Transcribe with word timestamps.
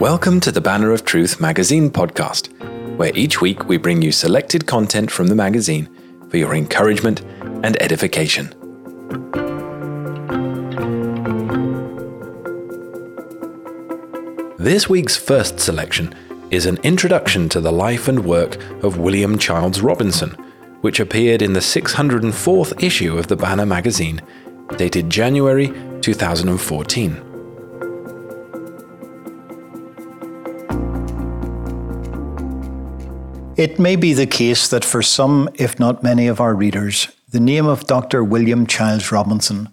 Welcome 0.00 0.40
to 0.40 0.50
the 0.50 0.60
Banner 0.60 0.90
of 0.90 1.04
Truth 1.04 1.40
magazine 1.40 1.88
podcast, 1.88 2.48
where 2.96 3.16
each 3.16 3.40
week 3.40 3.68
we 3.68 3.76
bring 3.76 4.02
you 4.02 4.10
selected 4.10 4.66
content 4.66 5.08
from 5.08 5.28
the 5.28 5.36
magazine 5.36 5.88
for 6.28 6.36
your 6.36 6.52
encouragement 6.52 7.20
and 7.62 7.80
edification. 7.80 8.48
This 14.58 14.88
week's 14.88 15.16
first 15.16 15.60
selection 15.60 16.12
is 16.50 16.66
an 16.66 16.78
introduction 16.82 17.48
to 17.50 17.60
the 17.60 17.72
life 17.72 18.08
and 18.08 18.24
work 18.24 18.60
of 18.82 18.98
William 18.98 19.38
Childs 19.38 19.80
Robinson, 19.80 20.30
which 20.80 20.98
appeared 20.98 21.40
in 21.40 21.52
the 21.52 21.60
604th 21.60 22.82
issue 22.82 23.16
of 23.16 23.28
the 23.28 23.36
Banner 23.36 23.64
magazine, 23.64 24.20
dated 24.76 25.08
January 25.08 25.68
2014. 26.00 27.23
It 33.56 33.78
may 33.78 33.94
be 33.94 34.14
the 34.14 34.26
case 34.26 34.66
that 34.66 34.84
for 34.84 35.00
some, 35.00 35.48
if 35.54 35.78
not 35.78 36.02
many 36.02 36.26
of 36.26 36.40
our 36.40 36.56
readers, 36.56 37.06
the 37.28 37.38
name 37.38 37.66
of 37.66 37.86
Dr. 37.86 38.24
William 38.24 38.66
Childs 38.66 39.12
Robinson, 39.12 39.68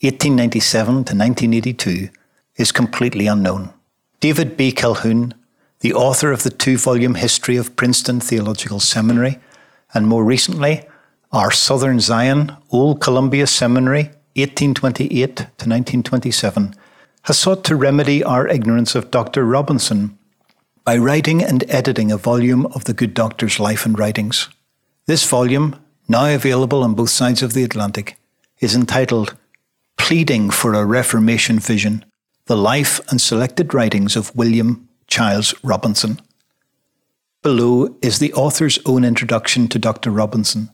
1897 0.00 0.86
to 0.86 1.14
1982, 1.14 2.08
is 2.56 2.72
completely 2.72 3.26
unknown. 3.26 3.74
David 4.20 4.56
B. 4.56 4.72
Calhoun, 4.72 5.34
the 5.80 5.92
author 5.92 6.32
of 6.32 6.42
the 6.42 6.48
two 6.48 6.78
volume 6.78 7.16
history 7.16 7.58
of 7.58 7.76
Princeton 7.76 8.18
Theological 8.18 8.80
Seminary, 8.80 9.38
and 9.92 10.06
more 10.06 10.24
recently, 10.24 10.88
our 11.30 11.50
Southern 11.50 12.00
Zion, 12.00 12.56
Old 12.70 13.02
Columbia 13.02 13.46
Seminary, 13.46 14.04
1828 14.36 15.36
to 15.36 15.42
1927, 15.42 16.74
has 17.24 17.36
sought 17.36 17.62
to 17.64 17.76
remedy 17.76 18.24
our 18.24 18.48
ignorance 18.48 18.94
of 18.94 19.10
Dr. 19.10 19.44
Robinson 19.44 20.17
by 20.88 20.96
writing 20.96 21.44
and 21.44 21.64
editing 21.68 22.10
a 22.10 22.16
volume 22.16 22.64
of 22.68 22.84
the 22.84 22.94
good 22.94 23.12
doctor's 23.12 23.60
life 23.60 23.84
and 23.84 23.98
writings. 23.98 24.48
This 25.04 25.22
volume, 25.22 25.76
now 26.08 26.34
available 26.34 26.82
on 26.82 26.94
both 26.94 27.10
sides 27.10 27.42
of 27.42 27.52
the 27.52 27.62
Atlantic, 27.62 28.16
is 28.60 28.74
entitled 28.74 29.36
Pleading 29.98 30.48
for 30.48 30.72
a 30.72 30.86
Reformation 30.86 31.58
Vision 31.58 32.06
The 32.46 32.56
Life 32.56 33.00
and 33.10 33.20
Selected 33.20 33.74
Writings 33.74 34.16
of 34.16 34.34
William 34.34 34.88
Childs 35.08 35.54
Robinson. 35.62 36.22
Below 37.42 37.94
is 38.00 38.18
the 38.18 38.32
author's 38.32 38.78
own 38.86 39.04
introduction 39.04 39.68
to 39.68 39.78
Dr. 39.78 40.10
Robinson, 40.10 40.70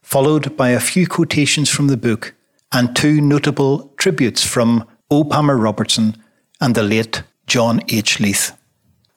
followed 0.00 0.56
by 0.56 0.68
a 0.68 0.78
few 0.78 1.08
quotations 1.08 1.68
from 1.68 1.88
the 1.88 1.96
book 1.96 2.36
and 2.70 2.94
two 2.94 3.20
notable 3.20 3.92
tributes 3.96 4.46
from 4.46 4.86
O. 5.10 5.24
Palmer 5.24 5.56
Robertson 5.56 6.22
and 6.60 6.76
the 6.76 6.84
late 6.84 7.24
John 7.48 7.80
H. 7.88 8.20
Leith. 8.20 8.52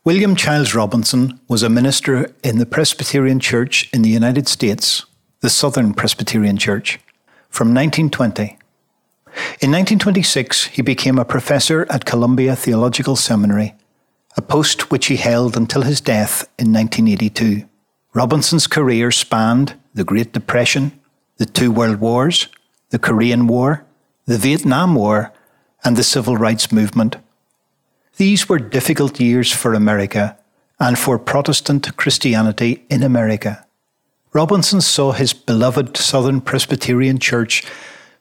William 0.05 0.35
Childs 0.35 0.75
Robinson 0.75 1.39
was 1.47 1.63
a 1.63 1.69
minister 1.69 2.29
in 2.43 2.57
the 2.57 2.65
Presbyterian 2.65 3.39
Church 3.39 3.89
in 3.93 4.01
the 4.01 4.09
United 4.09 4.49
States, 4.49 5.05
the 5.39 5.49
Southern 5.49 5.93
Presbyterian 5.93 6.57
Church, 6.57 6.99
from 7.47 7.69
1920. 7.69 8.57
In 9.61 9.71
1926, 9.71 10.65
he 10.65 10.81
became 10.81 11.17
a 11.17 11.23
professor 11.23 11.87
at 11.89 12.03
Columbia 12.03 12.53
Theological 12.53 13.15
Seminary, 13.15 13.75
a 14.35 14.41
post 14.41 14.91
which 14.91 15.05
he 15.05 15.15
held 15.15 15.55
until 15.55 15.83
his 15.83 16.01
death 16.01 16.49
in 16.59 16.73
1982. 16.73 17.63
Robinson's 18.13 18.67
career 18.67 19.09
spanned 19.09 19.75
the 19.93 20.03
Great 20.03 20.33
Depression, 20.33 20.91
the 21.37 21.45
two 21.45 21.71
World 21.71 22.01
Wars, 22.01 22.49
the 22.89 22.99
Korean 22.99 23.47
War, 23.47 23.85
the 24.25 24.37
Vietnam 24.37 24.95
War, 24.95 25.31
and 25.81 25.95
the 25.95 26.03
Civil 26.03 26.35
Rights 26.35 26.73
Movement. 26.73 27.15
These 28.17 28.47
were 28.47 28.59
difficult 28.59 29.19
years 29.19 29.51
for 29.51 29.73
America 29.73 30.37
and 30.79 30.99
for 30.99 31.17
Protestant 31.17 31.97
Christianity 31.97 32.85
in 32.89 33.01
America. 33.01 33.65
Robinson 34.33 34.81
saw 34.81 35.11
his 35.11 35.33
beloved 35.33 35.97
Southern 35.97 36.41
Presbyterian 36.41 37.17
Church 37.17 37.63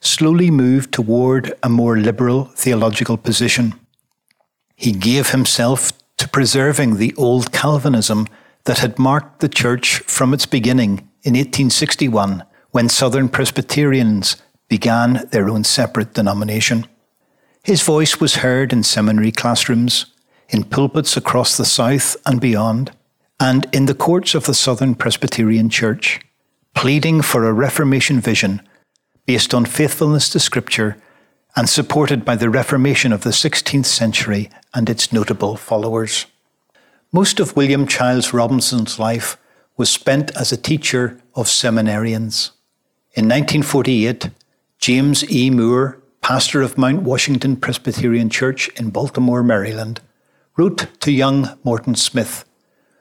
slowly 0.00 0.50
move 0.50 0.90
toward 0.90 1.52
a 1.62 1.68
more 1.68 1.98
liberal 1.98 2.46
theological 2.56 3.16
position. 3.16 3.74
He 4.76 4.92
gave 4.92 5.30
himself 5.30 5.92
to 6.16 6.28
preserving 6.28 6.96
the 6.96 7.14
old 7.16 7.52
Calvinism 7.52 8.28
that 8.64 8.78
had 8.78 8.98
marked 8.98 9.40
the 9.40 9.48
church 9.48 9.98
from 10.00 10.32
its 10.32 10.46
beginning 10.46 11.08
in 11.22 11.34
1861 11.34 12.44
when 12.70 12.88
Southern 12.88 13.28
Presbyterians 13.28 14.36
began 14.68 15.28
their 15.30 15.48
own 15.48 15.64
separate 15.64 16.14
denomination. 16.14 16.86
His 17.62 17.82
voice 17.82 18.18
was 18.18 18.36
heard 18.36 18.72
in 18.72 18.82
seminary 18.82 19.30
classrooms, 19.30 20.06
in 20.48 20.64
pulpits 20.64 21.16
across 21.16 21.56
the 21.56 21.64
South 21.64 22.16
and 22.26 22.40
beyond, 22.40 22.90
and 23.38 23.66
in 23.72 23.86
the 23.86 23.94
courts 23.94 24.34
of 24.34 24.46
the 24.46 24.54
Southern 24.54 24.96
Presbyterian 24.96 25.68
Church, 25.68 26.20
pleading 26.74 27.22
for 27.22 27.44
a 27.44 27.52
Reformation 27.52 28.20
vision 28.20 28.60
based 29.26 29.54
on 29.54 29.64
faithfulness 29.64 30.28
to 30.30 30.40
Scripture 30.40 30.96
and 31.54 31.68
supported 31.68 32.24
by 32.24 32.34
the 32.34 32.50
Reformation 32.50 33.12
of 33.12 33.22
the 33.22 33.30
16th 33.30 33.86
century 33.86 34.50
and 34.74 34.90
its 34.90 35.12
notable 35.12 35.56
followers. 35.56 36.26
Most 37.12 37.38
of 37.38 37.54
William 37.54 37.86
Childs 37.86 38.32
Robinson's 38.32 38.98
life 38.98 39.36
was 39.76 39.88
spent 39.88 40.34
as 40.36 40.50
a 40.50 40.56
teacher 40.56 41.20
of 41.36 41.46
seminarians. 41.46 42.50
In 43.14 43.26
1948, 43.26 44.30
James 44.80 45.30
E. 45.30 45.50
Moore 45.50 46.01
pastor 46.22 46.62
of 46.62 46.78
Mount 46.78 47.02
Washington 47.02 47.56
Presbyterian 47.56 48.30
Church 48.30 48.68
in 48.76 48.90
Baltimore, 48.90 49.42
Maryland, 49.42 50.00
wrote 50.56 50.86
to 51.00 51.10
young 51.10 51.58
Morton 51.64 51.96
Smith, 51.96 52.44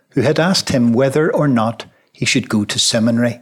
who 0.10 0.22
had 0.22 0.40
asked 0.40 0.70
him 0.70 0.92
whether 0.92 1.34
or 1.34 1.48
not 1.48 1.86
he 2.12 2.26
should 2.26 2.50
go 2.50 2.66
to 2.66 2.80
seminary. 2.80 3.40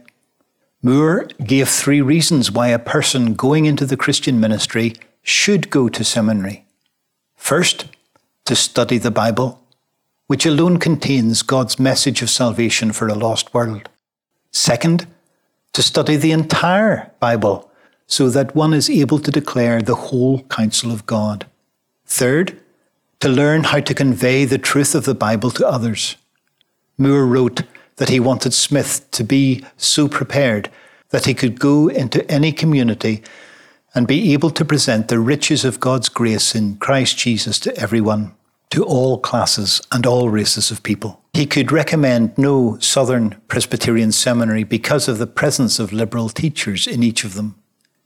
Moore 0.82 1.24
gave 1.44 1.68
three 1.68 2.02
reasons 2.02 2.52
why 2.52 2.68
a 2.68 2.78
person 2.78 3.32
going 3.32 3.64
into 3.64 3.86
the 3.86 3.96
Christian 3.96 4.38
ministry 4.38 4.94
should 5.22 5.70
go 5.70 5.88
to 5.88 6.04
seminary. 6.04 6.66
First, 7.34 7.86
to 8.44 8.54
study 8.54 8.98
the 8.98 9.10
Bible, 9.10 9.62
which 10.26 10.44
alone 10.44 10.78
contains 10.78 11.42
God's 11.42 11.78
message 11.78 12.20
of 12.20 12.28
salvation 12.28 12.92
for 12.92 13.08
a 13.08 13.14
lost 13.14 13.54
world. 13.54 13.88
Second, 14.52 15.06
to 15.72 15.82
study 15.82 16.16
the 16.16 16.32
entire 16.32 17.12
Bible 17.18 17.69
so 18.10 18.28
that 18.28 18.56
one 18.56 18.74
is 18.74 18.90
able 18.90 19.20
to 19.20 19.30
declare 19.30 19.80
the 19.80 19.94
whole 19.94 20.42
counsel 20.44 20.90
of 20.90 21.06
God. 21.06 21.46
Third, 22.04 22.60
to 23.20 23.28
learn 23.28 23.64
how 23.64 23.80
to 23.80 23.94
convey 23.94 24.44
the 24.44 24.58
truth 24.58 24.96
of 24.96 25.04
the 25.04 25.14
Bible 25.14 25.50
to 25.52 25.66
others. 25.66 26.16
Moore 26.98 27.24
wrote 27.24 27.62
that 27.96 28.08
he 28.08 28.18
wanted 28.18 28.52
Smith 28.52 29.08
to 29.12 29.22
be 29.22 29.64
so 29.76 30.08
prepared 30.08 30.70
that 31.10 31.26
he 31.26 31.34
could 31.34 31.60
go 31.60 31.88
into 31.88 32.28
any 32.28 32.50
community 32.50 33.22
and 33.94 34.08
be 34.08 34.32
able 34.32 34.50
to 34.50 34.64
present 34.64 35.06
the 35.06 35.20
riches 35.20 35.64
of 35.64 35.80
God's 35.80 36.08
grace 36.08 36.54
in 36.54 36.78
Christ 36.78 37.16
Jesus 37.16 37.60
to 37.60 37.76
everyone, 37.76 38.32
to 38.70 38.84
all 38.84 39.18
classes 39.18 39.82
and 39.92 40.04
all 40.04 40.30
races 40.30 40.72
of 40.72 40.82
people. 40.82 41.20
He 41.32 41.46
could 41.46 41.70
recommend 41.70 42.36
no 42.36 42.76
Southern 42.78 43.40
Presbyterian 43.46 44.10
seminary 44.10 44.64
because 44.64 45.06
of 45.06 45.18
the 45.18 45.26
presence 45.28 45.78
of 45.78 45.92
liberal 45.92 46.28
teachers 46.28 46.88
in 46.88 47.04
each 47.04 47.24
of 47.24 47.34
them. 47.34 47.59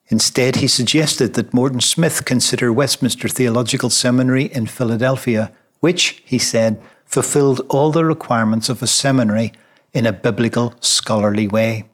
Instead, 0.09 0.57
he 0.57 0.69
suggested 0.69 1.35
that 1.35 1.55
Morton 1.55 1.81
Smith 1.81 2.25
consider 2.25 2.73
Westminster 2.73 3.29
Theological 3.29 3.91
Seminary 3.91 4.45
in 4.45 4.67
Philadelphia, 4.67 5.51
which, 5.81 6.23
he 6.25 6.39
said, 6.39 6.81
fulfilled 7.07 7.61
all 7.69 7.91
the 7.91 8.05
requirements 8.05 8.69
of 8.69 8.83
a 8.83 8.87
seminary 8.87 9.53
in 9.93 10.07
a 10.07 10.13
biblical, 10.13 10.75
scholarly 10.81 11.49
way. 11.49 11.85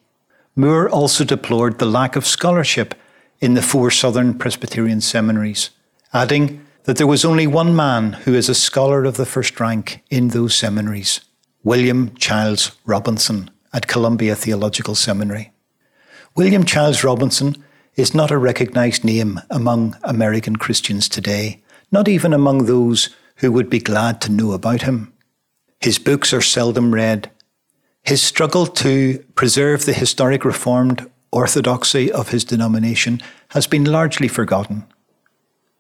Moore 0.57 0.89
also 0.89 1.25
deplored 1.25 1.79
the 1.79 1.87
lack 1.87 2.17
of 2.17 2.27
scholarship 2.27 2.95
in 3.41 3.55
the 3.55 3.63
four 3.63 3.91
Southern 3.91 4.37
Presbyterian 4.37 5.01
seminaries, 5.01 5.71
adding 6.13 6.67
that 6.85 6.97
there 6.97 7.07
was 7.07 7.25
only 7.25 7.47
one 7.47 7.77
man 7.77 8.15
who 8.25 8.35
is 8.35 8.49
a 8.49 8.55
scholar 8.55 9.05
of 9.05 9.17
the 9.17 9.27
first 9.27 9.61
rank 9.61 10.03
in 10.11 10.29
those 10.29 10.55
seminaries 10.55 11.21
William 11.63 12.15
Childs 12.17 12.73
Robinson 12.87 13.51
at 13.73 13.87
Columbia 13.87 14.35
Theological 14.35 14.95
Seminary. 14.95 15.53
William 16.35 16.65
Childs 16.65 17.05
Robinson 17.05 17.55
is 17.97 18.15
not 18.15 18.31
a 18.31 18.39
recognized 18.39 19.05
name 19.05 19.41
among 19.51 19.97
American 20.03 20.57
Christians 20.57 21.09
today, 21.09 21.63
not 21.91 22.09
even 22.09 22.33
among 22.33 22.67
those 22.67 23.11
who 23.37 23.51
would 23.53 23.71
be 23.71 23.79
glad 23.79 24.21
to 24.21 24.33
know 24.33 24.53
about 24.53 24.83
him. 24.83 25.13
His 25.81 25.99
books 25.99 26.33
are 26.33 26.43
seldom 26.43 26.95
read. 26.95 27.31
His 28.03 28.23
struggle 28.23 28.67
to 28.67 29.25
preserve 29.35 29.85
the 29.85 29.93
historic 29.93 30.45
Reformed 30.45 31.11
orthodoxy 31.33 32.11
of 32.11 32.31
his 32.31 32.45
denomination 32.45 33.21
has 33.49 33.67
been 33.67 33.85
largely 33.85 34.29
forgotten. 34.29 34.85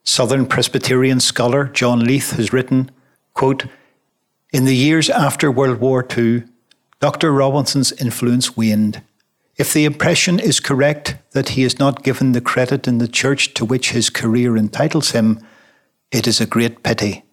Southern 0.04 0.46
Presbyterian 0.46 1.20
scholar 1.20 1.66
John 1.66 2.00
Leith 2.00 2.32
has 2.32 2.52
written, 2.52 2.90
quote, 3.34 3.66
In 4.52 4.64
the 4.64 4.76
years 4.76 5.10
after 5.10 5.50
World 5.50 5.80
War 5.80 6.06
II, 6.16 6.44
Dr. 7.00 7.32
Robinson's 7.32 7.92
influence 7.92 8.56
waned 8.56 9.02
if 9.56 9.72
the 9.74 9.84
impression 9.84 10.40
is 10.40 10.58
correct 10.60 11.16
that 11.32 11.50
he 11.50 11.62
is 11.62 11.78
not 11.78 12.02
given 12.02 12.32
the 12.32 12.40
credit 12.40 12.88
in 12.88 12.98
the 12.98 13.08
church 13.08 13.54
to 13.54 13.64
which 13.64 13.92
his 13.92 14.10
career 14.10 14.56
entitles 14.56 15.10
him, 15.12 15.40
it 16.10 16.26
is 16.26 16.40
a 16.40 16.46
great 16.46 16.82
pity. 16.82 17.24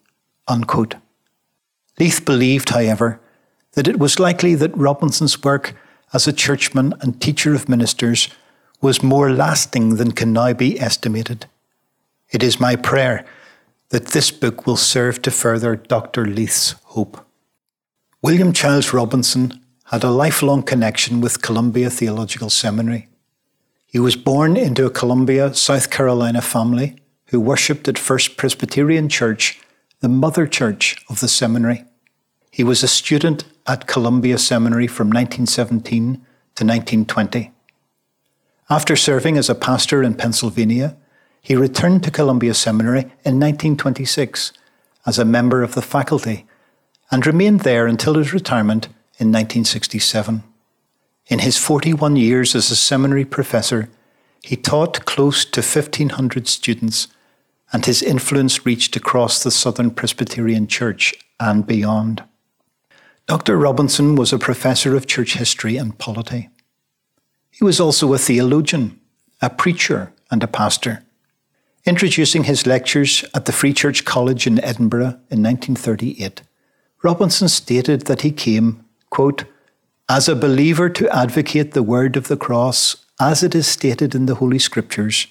Unquote. 0.46 0.94
Leith 1.98 2.24
believed, 2.24 2.70
however, 2.70 3.20
that 3.72 3.88
it 3.88 3.98
was 3.98 4.18
likely 4.20 4.54
that 4.54 4.76
Robinson's 4.76 5.42
work 5.42 5.74
as 6.12 6.26
a 6.26 6.32
churchman 6.32 6.94
and 7.00 7.20
teacher 7.20 7.54
of 7.54 7.68
ministers 7.68 8.28
was 8.80 9.02
more 9.02 9.30
lasting 9.32 9.96
than 9.96 10.12
can 10.12 10.32
now 10.32 10.52
be 10.52 10.80
estimated. 10.80 11.46
It 12.30 12.42
is 12.42 12.60
my 12.60 12.76
prayer 12.76 13.26
that 13.90 14.08
this 14.08 14.30
book 14.30 14.66
will 14.66 14.76
serve 14.76 15.20
to 15.22 15.30
further 15.30 15.74
Dr. 15.74 16.26
Leith's 16.26 16.72
hope. 16.84 17.26
William 18.22 18.52
Childs 18.52 18.92
Robinson 18.92 19.60
had 19.86 20.04
a 20.04 20.10
lifelong 20.10 20.62
connection 20.62 21.20
with 21.20 21.42
Columbia 21.42 21.88
Theological 21.88 22.50
Seminary. 22.50 23.08
He 23.90 23.98
was 23.98 24.16
born 24.16 24.58
into 24.58 24.84
a 24.84 24.90
Columbia, 24.90 25.54
South 25.54 25.88
Carolina 25.88 26.42
family 26.42 26.96
who 27.28 27.40
worshipped 27.40 27.88
at 27.88 27.98
First 27.98 28.36
Presbyterian 28.36 29.08
Church, 29.08 29.58
the 30.00 30.10
mother 30.10 30.46
church 30.46 31.02
of 31.08 31.20
the 31.20 31.28
seminary. 31.28 31.84
He 32.50 32.62
was 32.62 32.82
a 32.82 32.88
student 32.88 33.44
at 33.66 33.86
Columbia 33.86 34.36
Seminary 34.36 34.88
from 34.88 35.08
1917 35.08 36.04
to 36.14 36.64
1920. 36.64 37.50
After 38.68 38.94
serving 38.94 39.38
as 39.38 39.48
a 39.48 39.54
pastor 39.54 40.02
in 40.02 40.14
Pennsylvania, 40.14 40.94
he 41.40 41.56
returned 41.56 42.02
to 42.04 42.10
Columbia 42.10 42.52
Seminary 42.52 43.04
in 43.24 43.40
1926 43.40 44.52
as 45.06 45.18
a 45.18 45.24
member 45.24 45.62
of 45.62 45.74
the 45.74 45.80
faculty 45.80 46.46
and 47.10 47.26
remained 47.26 47.60
there 47.60 47.86
until 47.86 48.16
his 48.16 48.34
retirement 48.34 48.86
in 49.18 49.32
1967. 49.32 50.42
In 51.28 51.40
his 51.40 51.58
41 51.58 52.16
years 52.16 52.54
as 52.54 52.70
a 52.70 52.76
seminary 52.76 53.26
professor, 53.26 53.90
he 54.42 54.56
taught 54.56 55.04
close 55.04 55.44
to 55.44 55.60
1,500 55.60 56.48
students, 56.48 57.08
and 57.70 57.84
his 57.84 58.02
influence 58.02 58.64
reached 58.64 58.96
across 58.96 59.42
the 59.42 59.50
Southern 59.50 59.90
Presbyterian 59.90 60.66
Church 60.66 61.14
and 61.38 61.66
beyond. 61.66 62.24
Dr. 63.26 63.58
Robinson 63.58 64.14
was 64.14 64.32
a 64.32 64.38
professor 64.38 64.96
of 64.96 65.06
church 65.06 65.34
history 65.34 65.76
and 65.76 65.98
polity. 65.98 66.48
He 67.50 67.62
was 67.62 67.78
also 67.78 68.14
a 68.14 68.18
theologian, 68.18 68.98
a 69.42 69.50
preacher, 69.50 70.14
and 70.30 70.42
a 70.42 70.46
pastor. 70.46 71.04
Introducing 71.84 72.44
his 72.44 72.66
lectures 72.66 73.22
at 73.34 73.44
the 73.44 73.52
Free 73.52 73.74
Church 73.74 74.06
College 74.06 74.46
in 74.46 74.64
Edinburgh 74.64 75.18
in 75.30 75.42
1938, 75.42 76.40
Robinson 77.02 77.48
stated 77.48 78.02
that 78.02 78.22
he 78.22 78.30
came, 78.30 78.84
quote, 79.10 79.44
as 80.08 80.28
a 80.28 80.36
believer 80.36 80.88
to 80.88 81.14
advocate 81.14 81.72
the 81.72 81.82
word 81.82 82.16
of 82.16 82.28
the 82.28 82.36
cross 82.36 83.04
as 83.20 83.42
it 83.42 83.54
is 83.54 83.66
stated 83.66 84.14
in 84.14 84.26
the 84.26 84.36
Holy 84.36 84.58
Scriptures, 84.58 85.26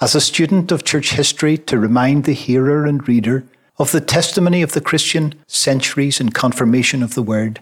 as 0.00 0.14
a 0.14 0.20
student 0.20 0.70
of 0.72 0.84
church 0.84 1.12
history 1.12 1.56
to 1.56 1.78
remind 1.78 2.24
the 2.24 2.32
hearer 2.32 2.84
and 2.84 3.06
reader 3.08 3.44
of 3.78 3.92
the 3.92 4.00
testimony 4.00 4.62
of 4.62 4.72
the 4.72 4.80
Christian 4.80 5.34
centuries 5.46 6.20
in 6.20 6.30
confirmation 6.30 7.02
of 7.02 7.14
the 7.14 7.22
word, 7.22 7.60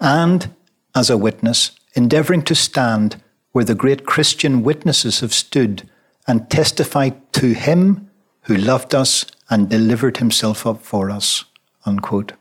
and 0.00 0.50
as 0.94 1.08
a 1.08 1.16
witness, 1.16 1.70
endeavouring 1.94 2.42
to 2.42 2.54
stand 2.54 3.22
where 3.52 3.64
the 3.64 3.74
great 3.74 4.04
Christian 4.04 4.62
witnesses 4.62 5.20
have 5.20 5.32
stood 5.32 5.88
and 6.26 6.50
testified 6.50 7.32
to 7.32 7.54
him 7.54 8.10
who 8.42 8.56
loved 8.56 8.94
us 8.94 9.24
and 9.48 9.70
delivered 9.70 10.18
himself 10.18 10.66
up 10.66 10.82
for 10.82 11.10
us. 11.10 11.44
Unquote. 11.86 12.32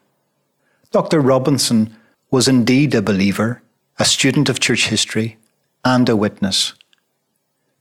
Dr. 0.92 1.22
Robinson 1.22 1.96
was 2.34 2.48
indeed 2.48 2.96
a 2.96 3.02
believer, 3.04 3.62
a 4.00 4.04
student 4.04 4.50
of 4.50 4.60
church 4.60 4.88
history, 4.88 5.38
and 5.86 6.10
a 6.10 6.16
witness. 6.16 6.74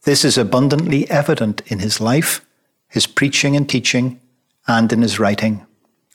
This 0.02 0.26
is 0.26 0.36
abundantly 0.36 1.08
evident 1.08 1.62
in 1.68 1.78
his 1.78 2.02
life, 2.02 2.44
his 2.86 3.06
preaching 3.06 3.56
and 3.56 3.66
teaching, 3.66 4.20
and 4.68 4.92
in 4.92 5.00
his 5.00 5.18
writing. 5.18 5.66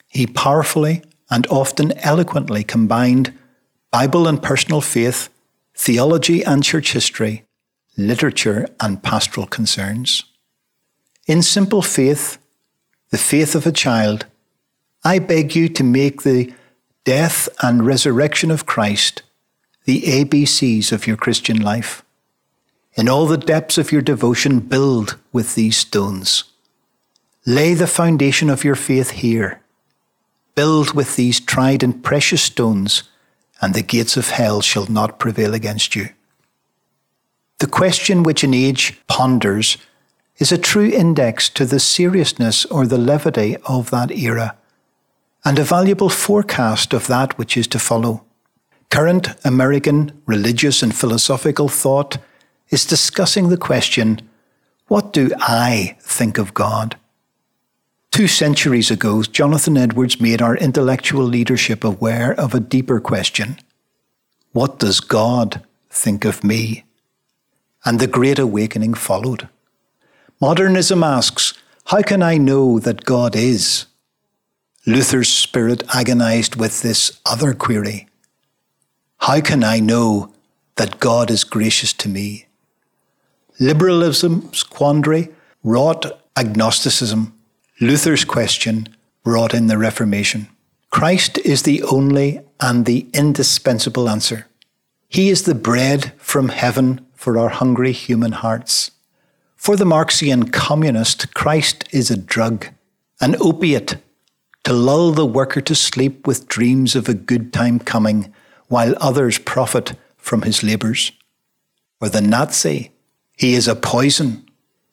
He 0.06 0.24
powerfully 0.24 1.02
and 1.28 1.48
often 1.48 1.90
eloquently 1.98 2.62
combined 2.62 3.36
Bible 3.90 4.28
and 4.28 4.40
personal 4.40 4.82
faith 4.82 5.30
theology 5.74 6.44
and 6.44 6.62
church 6.62 6.92
history, 6.92 7.44
literature 7.96 8.68
and 8.78 9.02
pastoral 9.02 9.48
concerns. 9.48 10.22
In 11.26 11.42
simple 11.42 11.82
faith, 11.82 12.38
the 13.10 13.18
faith 13.18 13.56
of 13.56 13.66
a 13.66 13.72
child, 13.72 14.26
I 15.02 15.18
beg 15.18 15.56
you 15.56 15.68
to 15.70 15.82
make 15.82 16.22
the 16.22 16.52
death 17.08 17.48
and 17.62 17.86
resurrection 17.86 18.50
of 18.50 18.66
Christ 18.66 19.22
the 19.86 20.02
ABCs 20.02 20.92
of 20.92 21.06
your 21.06 21.16
Christian 21.16 21.58
life. 21.58 22.04
In 22.96 23.08
all 23.08 23.24
the 23.24 23.38
depths 23.38 23.78
of 23.78 23.90
your 23.90 24.02
devotion, 24.02 24.60
build 24.60 25.16
with 25.32 25.54
these 25.54 25.78
stones. 25.78 26.44
Lay 27.46 27.72
the 27.72 27.86
foundation 27.86 28.50
of 28.50 28.62
your 28.62 28.74
faith 28.74 29.12
here. 29.24 29.62
Build 30.54 30.92
with 30.92 31.16
these 31.16 31.40
tried 31.40 31.82
and 31.82 32.04
precious 32.04 32.42
stones 32.42 33.04
and 33.62 33.72
the 33.72 33.80
gates 33.80 34.18
of 34.18 34.28
hell 34.28 34.60
shall 34.60 34.84
not 34.84 35.18
prevail 35.18 35.54
against 35.54 35.96
you. 35.96 36.10
The 37.60 37.68
question 37.68 38.22
which 38.22 38.44
an 38.44 38.52
age 38.52 39.00
ponders 39.06 39.78
is 40.36 40.52
a 40.52 40.58
true 40.58 40.90
index 40.90 41.48
to 41.48 41.64
the 41.64 41.80
seriousness 41.80 42.66
or 42.66 42.86
the 42.86 42.98
levity 42.98 43.56
of 43.64 43.88
that 43.92 44.10
era, 44.10 44.58
and 45.44 45.58
a 45.58 45.64
valuable 45.64 46.08
forecast 46.08 46.92
of 46.92 47.06
that 47.06 47.38
which 47.38 47.56
is 47.56 47.66
to 47.68 47.78
follow. 47.78 48.24
Current 48.90 49.28
American 49.44 50.20
religious 50.26 50.82
and 50.82 50.94
philosophical 50.94 51.68
thought 51.68 52.18
is 52.70 52.86
discussing 52.86 53.48
the 53.48 53.56
question 53.56 54.22
what 54.88 55.12
do 55.12 55.30
I 55.38 55.96
think 56.00 56.38
of 56.38 56.54
God? 56.54 56.96
Two 58.10 58.26
centuries 58.26 58.90
ago, 58.90 59.22
Jonathan 59.22 59.76
Edwards 59.76 60.18
made 60.18 60.40
our 60.40 60.56
intellectual 60.56 61.22
leadership 61.22 61.84
aware 61.84 62.32
of 62.40 62.54
a 62.54 62.60
deeper 62.60 62.98
question 62.98 63.58
What 64.52 64.78
does 64.78 65.00
God 65.00 65.62
think 65.90 66.24
of 66.24 66.42
me? 66.42 66.84
And 67.84 68.00
the 68.00 68.06
Great 68.06 68.38
Awakening 68.38 68.94
followed. 68.94 69.48
Modernism 70.40 71.02
asks, 71.02 71.52
How 71.86 72.00
can 72.00 72.22
I 72.22 72.38
know 72.38 72.78
that 72.78 73.04
God 73.04 73.36
is? 73.36 73.86
Luther's 74.88 75.28
spirit 75.28 75.84
agonized 75.94 76.56
with 76.56 76.80
this 76.80 77.20
other 77.26 77.52
query 77.52 78.06
How 79.18 79.42
can 79.42 79.62
I 79.62 79.80
know 79.80 80.32
that 80.76 80.98
God 80.98 81.30
is 81.30 81.44
gracious 81.44 81.92
to 81.92 82.08
me? 82.08 82.46
Liberalism's 83.60 84.62
quandary 84.62 85.28
wrought 85.62 86.06
agnosticism 86.38 87.34
Luther's 87.82 88.24
question 88.24 88.88
brought 89.24 89.52
in 89.52 89.66
the 89.66 89.76
Reformation. 89.76 90.48
Christ 90.88 91.36
is 91.36 91.64
the 91.64 91.82
only 91.82 92.40
and 92.58 92.86
the 92.86 93.06
indispensable 93.12 94.08
answer. 94.08 94.46
He 95.10 95.28
is 95.28 95.42
the 95.42 95.54
bread 95.54 96.14
from 96.16 96.48
heaven 96.48 97.06
for 97.14 97.36
our 97.36 97.50
hungry 97.50 97.92
human 97.92 98.32
hearts. 98.32 98.90
For 99.54 99.76
the 99.76 99.84
Marxian 99.84 100.50
communist, 100.50 101.34
Christ 101.34 101.84
is 101.92 102.10
a 102.10 102.16
drug, 102.16 102.68
an 103.20 103.36
opiate, 103.38 103.96
to 104.68 104.74
lull 104.74 105.12
the 105.12 105.24
worker 105.24 105.62
to 105.62 105.74
sleep 105.74 106.26
with 106.26 106.46
dreams 106.46 106.94
of 106.94 107.08
a 107.08 107.14
good 107.14 107.54
time 107.54 107.78
coming 107.78 108.30
while 108.66 108.94
others 109.00 109.38
profit 109.38 109.94
from 110.18 110.42
his 110.42 110.62
labours. 110.62 111.10
Or 112.02 112.10
the 112.10 112.20
Nazi, 112.20 112.90
he 113.32 113.54
is 113.54 113.66
a 113.66 113.74
poison 113.74 114.46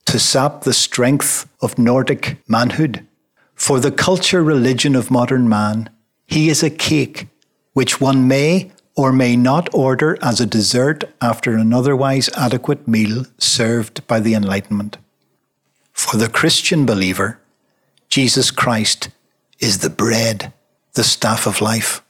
to 0.06 0.18
sap 0.18 0.62
the 0.62 0.72
strength 0.72 1.50
of 1.62 1.78
Nordic 1.78 2.38
manhood. 2.48 3.06
For 3.54 3.82
the 3.82 3.92
culture 3.92 4.42
religion 4.42 4.96
of 4.96 5.12
modern 5.12 5.50
man, 5.50 5.90
he 6.26 6.48
is 6.48 6.64
a 6.64 6.70
cake 6.70 7.28
which 7.74 8.00
one 8.00 8.30
may 8.30 8.72
or 8.96 9.12
may 9.12 9.36
not 9.36 9.68
order 9.74 10.18
as 10.22 10.40
a 10.40 10.46
dessert 10.46 11.04
after 11.20 11.54
an 11.58 11.74
otherwise 11.74 12.30
adequate 12.38 12.88
meal 12.88 13.26
served 13.38 14.08
by 14.08 14.22
the 14.22 14.36
Enlightenment. 14.36 15.00
For 15.92 16.16
the 16.16 16.30
Christian 16.30 16.86
believer, 16.86 17.42
Jesus 18.08 18.52
Christ 18.52 19.10
is 19.60 19.80
the 19.80 19.90
bread, 19.90 20.54
the 20.94 21.04
staff 21.04 21.48
of 21.48 21.62
life. 21.62 22.02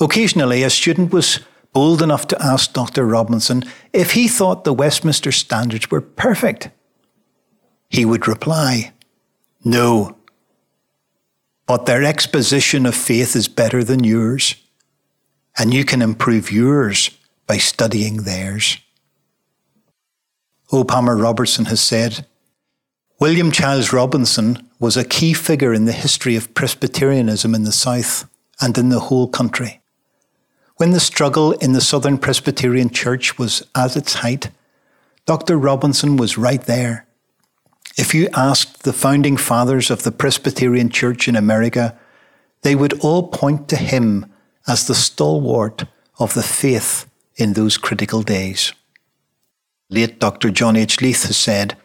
Occasionally, 0.00 0.62
a 0.62 0.70
student 0.70 1.12
was 1.12 1.40
bold 1.72 2.02
enough 2.02 2.26
to 2.28 2.42
ask 2.42 2.72
Dr. 2.72 3.06
Robinson 3.06 3.62
if 3.92 4.12
he 4.12 4.28
thought 4.28 4.64
the 4.64 4.72
Westminster 4.72 5.32
standards 5.32 5.90
were 5.90 6.00
perfect. 6.00 6.70
He 7.88 8.04
would 8.04 8.26
reply, 8.26 8.92
No. 9.64 10.16
But 11.66 11.86
their 11.86 12.02
exposition 12.02 12.84
of 12.86 12.94
faith 12.94 13.36
is 13.36 13.48
better 13.48 13.84
than 13.84 14.02
yours, 14.02 14.56
and 15.56 15.72
you 15.72 15.84
can 15.84 16.02
improve 16.02 16.50
yours 16.50 17.10
by 17.46 17.58
studying 17.58 18.22
theirs. 18.22 18.78
O. 20.72 20.84
Palmer 20.84 21.16
Robertson 21.16 21.66
has 21.66 21.80
said, 21.80 22.26
William 23.22 23.52
Childs 23.52 23.92
Robinson 23.92 24.68
was 24.80 24.96
a 24.96 25.04
key 25.04 25.32
figure 25.32 25.72
in 25.72 25.84
the 25.84 25.92
history 25.92 26.34
of 26.34 26.52
Presbyterianism 26.54 27.54
in 27.54 27.62
the 27.62 27.70
South 27.70 28.28
and 28.60 28.76
in 28.76 28.88
the 28.88 28.98
whole 28.98 29.28
country. 29.28 29.80
When 30.78 30.90
the 30.90 30.98
struggle 30.98 31.52
in 31.52 31.72
the 31.72 31.80
Southern 31.80 32.18
Presbyterian 32.18 32.90
Church 32.90 33.38
was 33.38 33.62
at 33.76 33.96
its 33.96 34.14
height, 34.14 34.50
Dr. 35.24 35.56
Robinson 35.56 36.16
was 36.16 36.36
right 36.36 36.62
there. 36.62 37.06
If 37.96 38.12
you 38.12 38.28
asked 38.34 38.82
the 38.82 38.92
founding 38.92 39.36
fathers 39.36 39.88
of 39.88 40.02
the 40.02 40.10
Presbyterian 40.10 40.88
Church 40.88 41.28
in 41.28 41.36
America, 41.36 41.96
they 42.62 42.74
would 42.74 42.98
all 43.04 43.28
point 43.28 43.68
to 43.68 43.76
him 43.76 44.26
as 44.66 44.88
the 44.88 44.96
stalwart 44.96 45.84
of 46.18 46.34
the 46.34 46.42
faith 46.42 47.06
in 47.36 47.52
those 47.52 47.76
critical 47.76 48.22
days. 48.22 48.72
Late 49.90 50.18
Dr. 50.18 50.50
John 50.50 50.74
H. 50.74 51.00
Leith 51.00 51.22
has 51.22 51.36
said, 51.36 51.76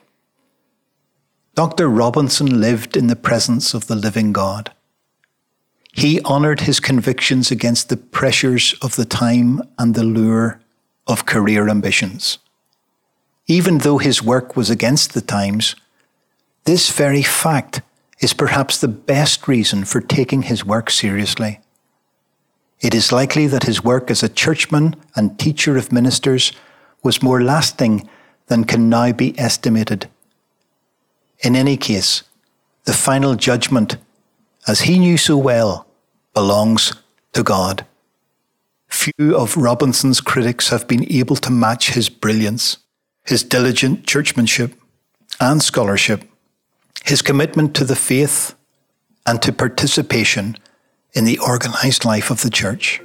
Dr. 1.58 1.90
Robinson 1.90 2.62
lived 2.62 2.96
in 2.96 3.08
the 3.08 3.16
presence 3.16 3.74
of 3.74 3.88
the 3.88 3.96
living 3.96 4.32
God. 4.32 4.72
He 5.92 6.22
honoured 6.22 6.60
his 6.60 6.80
convictions 6.80 7.50
against 7.50 7.90
the 7.90 7.98
pressures 7.98 8.76
of 8.80 8.96
the 8.96 9.06
time 9.06 9.64
and 9.80 9.96
the 9.96 10.04
lure 10.04 10.62
of 11.08 11.26
career 11.26 11.68
ambitions. 11.68 12.38
Even 13.48 13.80
though 13.80 13.98
his 13.98 14.22
work 14.22 14.56
was 14.56 14.70
against 14.70 15.16
the 15.16 15.22
times, 15.22 15.76
this 16.66 16.92
very 16.92 17.24
fact 17.24 17.82
is 18.20 18.34
perhaps 18.36 18.80
the 18.80 18.88
best 18.88 19.48
reason 19.48 19.84
for 19.84 20.00
taking 20.00 20.44
his 20.44 20.64
work 20.64 20.92
seriously. 20.92 21.60
It 22.82 22.94
is 22.94 23.12
likely 23.12 23.48
that 23.48 23.64
his 23.64 23.84
work 23.84 24.12
as 24.12 24.22
a 24.22 24.30
churchman 24.30 24.96
and 25.16 25.40
teacher 25.40 25.76
of 25.76 25.92
ministers 25.92 26.52
was 27.02 27.24
more 27.24 27.42
lasting 27.42 28.08
than 28.46 28.64
can 28.64 28.90
now 28.90 29.12
be 29.12 29.34
estimated. 29.40 30.08
In 31.40 31.56
any 31.56 31.78
case, 31.78 32.24
the 32.86 32.94
final 32.94 33.36
judgment, 33.36 33.98
as 34.68 34.82
he 34.82 34.98
knew 34.98 35.18
so 35.18 35.38
well, 35.38 35.88
belongs 36.34 36.94
to 37.34 37.44
God. 37.44 37.86
Few 38.88 39.36
of 39.36 39.58
Robinson's 39.58 40.22
critics 40.22 40.70
have 40.70 40.88
been 40.88 41.12
able 41.12 41.36
to 41.38 41.52
match 41.52 41.92
his 41.92 42.10
brilliance, 42.10 42.78
his 43.24 43.44
diligent 43.44 44.08
churchmanship 44.08 44.74
and 45.40 45.62
scholarship, 45.62 46.24
his 47.04 47.22
commitment 47.22 47.76
to 47.76 47.86
the 47.86 47.96
faith 47.96 48.56
and 49.26 49.42
to 49.42 49.52
participation 49.52 50.58
in 51.14 51.26
the 51.26 51.40
organised 51.40 52.06
life 52.06 52.32
of 52.32 52.42
the 52.42 52.50
church. 52.50 53.02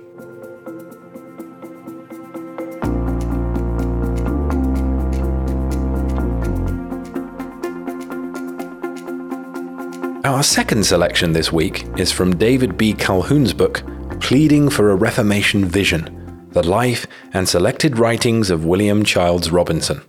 Our 10.25 10.45
second 10.45 10.85
selection 10.85 11.33
this 11.33 11.50
week 11.50 11.85
is 11.99 12.12
from 12.12 12.37
David 12.37 12.79
B. 12.79 12.93
Calhoun's 12.93 13.52
book, 13.52 13.83
Pleading 14.21 14.71
for 14.71 14.91
a 14.91 14.95
Reformation 14.95 15.64
Vision 15.64 16.47
The 16.52 16.62
Life 16.62 17.09
and 17.33 17.49
Selected 17.49 17.99
Writings 17.99 18.49
of 18.49 18.64
William 18.64 19.05
Childs 19.05 19.50
Robinson. 19.50 20.00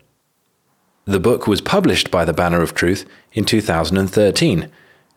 The 1.05 1.19
book 1.19 1.47
was 1.47 1.61
published 1.61 2.11
by 2.11 2.25
the 2.25 2.33
Banner 2.33 2.61
of 2.61 2.75
Truth 2.75 3.07
in 3.31 3.43
2013, 3.43 4.69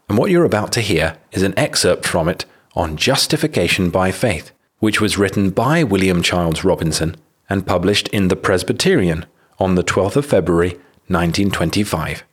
and 0.08 0.16
what 0.16 0.30
you're 0.30 0.44
about 0.44 0.72
to 0.72 0.80
hear 0.80 1.18
is 1.30 1.42
an 1.42 1.58
excerpt 1.58 2.06
from 2.06 2.26
it 2.26 2.46
on 2.74 2.96
justification 2.96 3.90
by 3.90 4.10
faith, 4.10 4.50
which 4.78 4.98
was 4.98 5.18
written 5.18 5.50
by 5.50 5.84
William 5.84 6.22
Childs 6.22 6.64
Robinson 6.64 7.16
and 7.50 7.66
published 7.66 8.08
in 8.08 8.28
The 8.28 8.36
Presbyterian 8.36 9.26
on 9.58 9.74
the 9.74 9.84
12th 9.84 10.16
of 10.16 10.24
February 10.24 10.70
1925. 11.08 12.24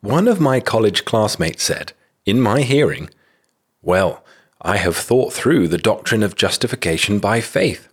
One 0.00 0.28
of 0.28 0.40
my 0.40 0.60
college 0.60 1.04
classmates 1.04 1.64
said, 1.64 1.92
in 2.24 2.40
my 2.40 2.62
hearing, 2.62 3.10
Well, 3.82 4.24
I 4.62 4.76
have 4.76 4.96
thought 4.96 5.32
through 5.32 5.68
the 5.68 5.78
doctrine 5.78 6.22
of 6.22 6.36
justification 6.36 7.18
by 7.18 7.40
faith. 7.40 7.88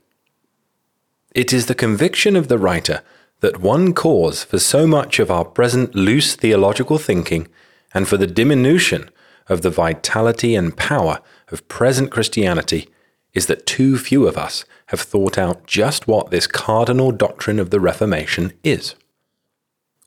It 1.33 1.51
is 1.51 1.65
the 1.65 1.75
conviction 1.75 2.35
of 2.35 2.47
the 2.47 2.59
writer 2.59 3.01
that 3.39 3.59
one 3.59 3.93
cause 3.93 4.43
for 4.43 4.59
so 4.59 4.85
much 4.85 5.19
of 5.19 5.31
our 5.31 5.45
present 5.45 5.95
loose 5.95 6.35
theological 6.35 6.97
thinking 6.97 7.47
and 7.93 8.07
for 8.07 8.17
the 8.17 8.27
diminution 8.27 9.09
of 9.50 9.62
the 9.62 9.69
vitality 9.69 10.55
and 10.55 10.77
power 10.77 11.19
of 11.50 11.67
present 11.67 12.12
Christianity 12.12 12.89
is 13.33 13.47
that 13.47 13.65
too 13.65 13.97
few 13.97 14.27
of 14.27 14.38
us 14.38 14.63
have 14.88 15.01
thought 15.01 15.38
out 15.38 15.65
just 15.65 16.07
what 16.07 16.29
this 16.29 16.47
cardinal 16.47 17.12
doctrine 17.12 17.59
of 17.59 17.69
the 17.69 17.79
Reformation 17.79 18.53
is. 18.63 18.95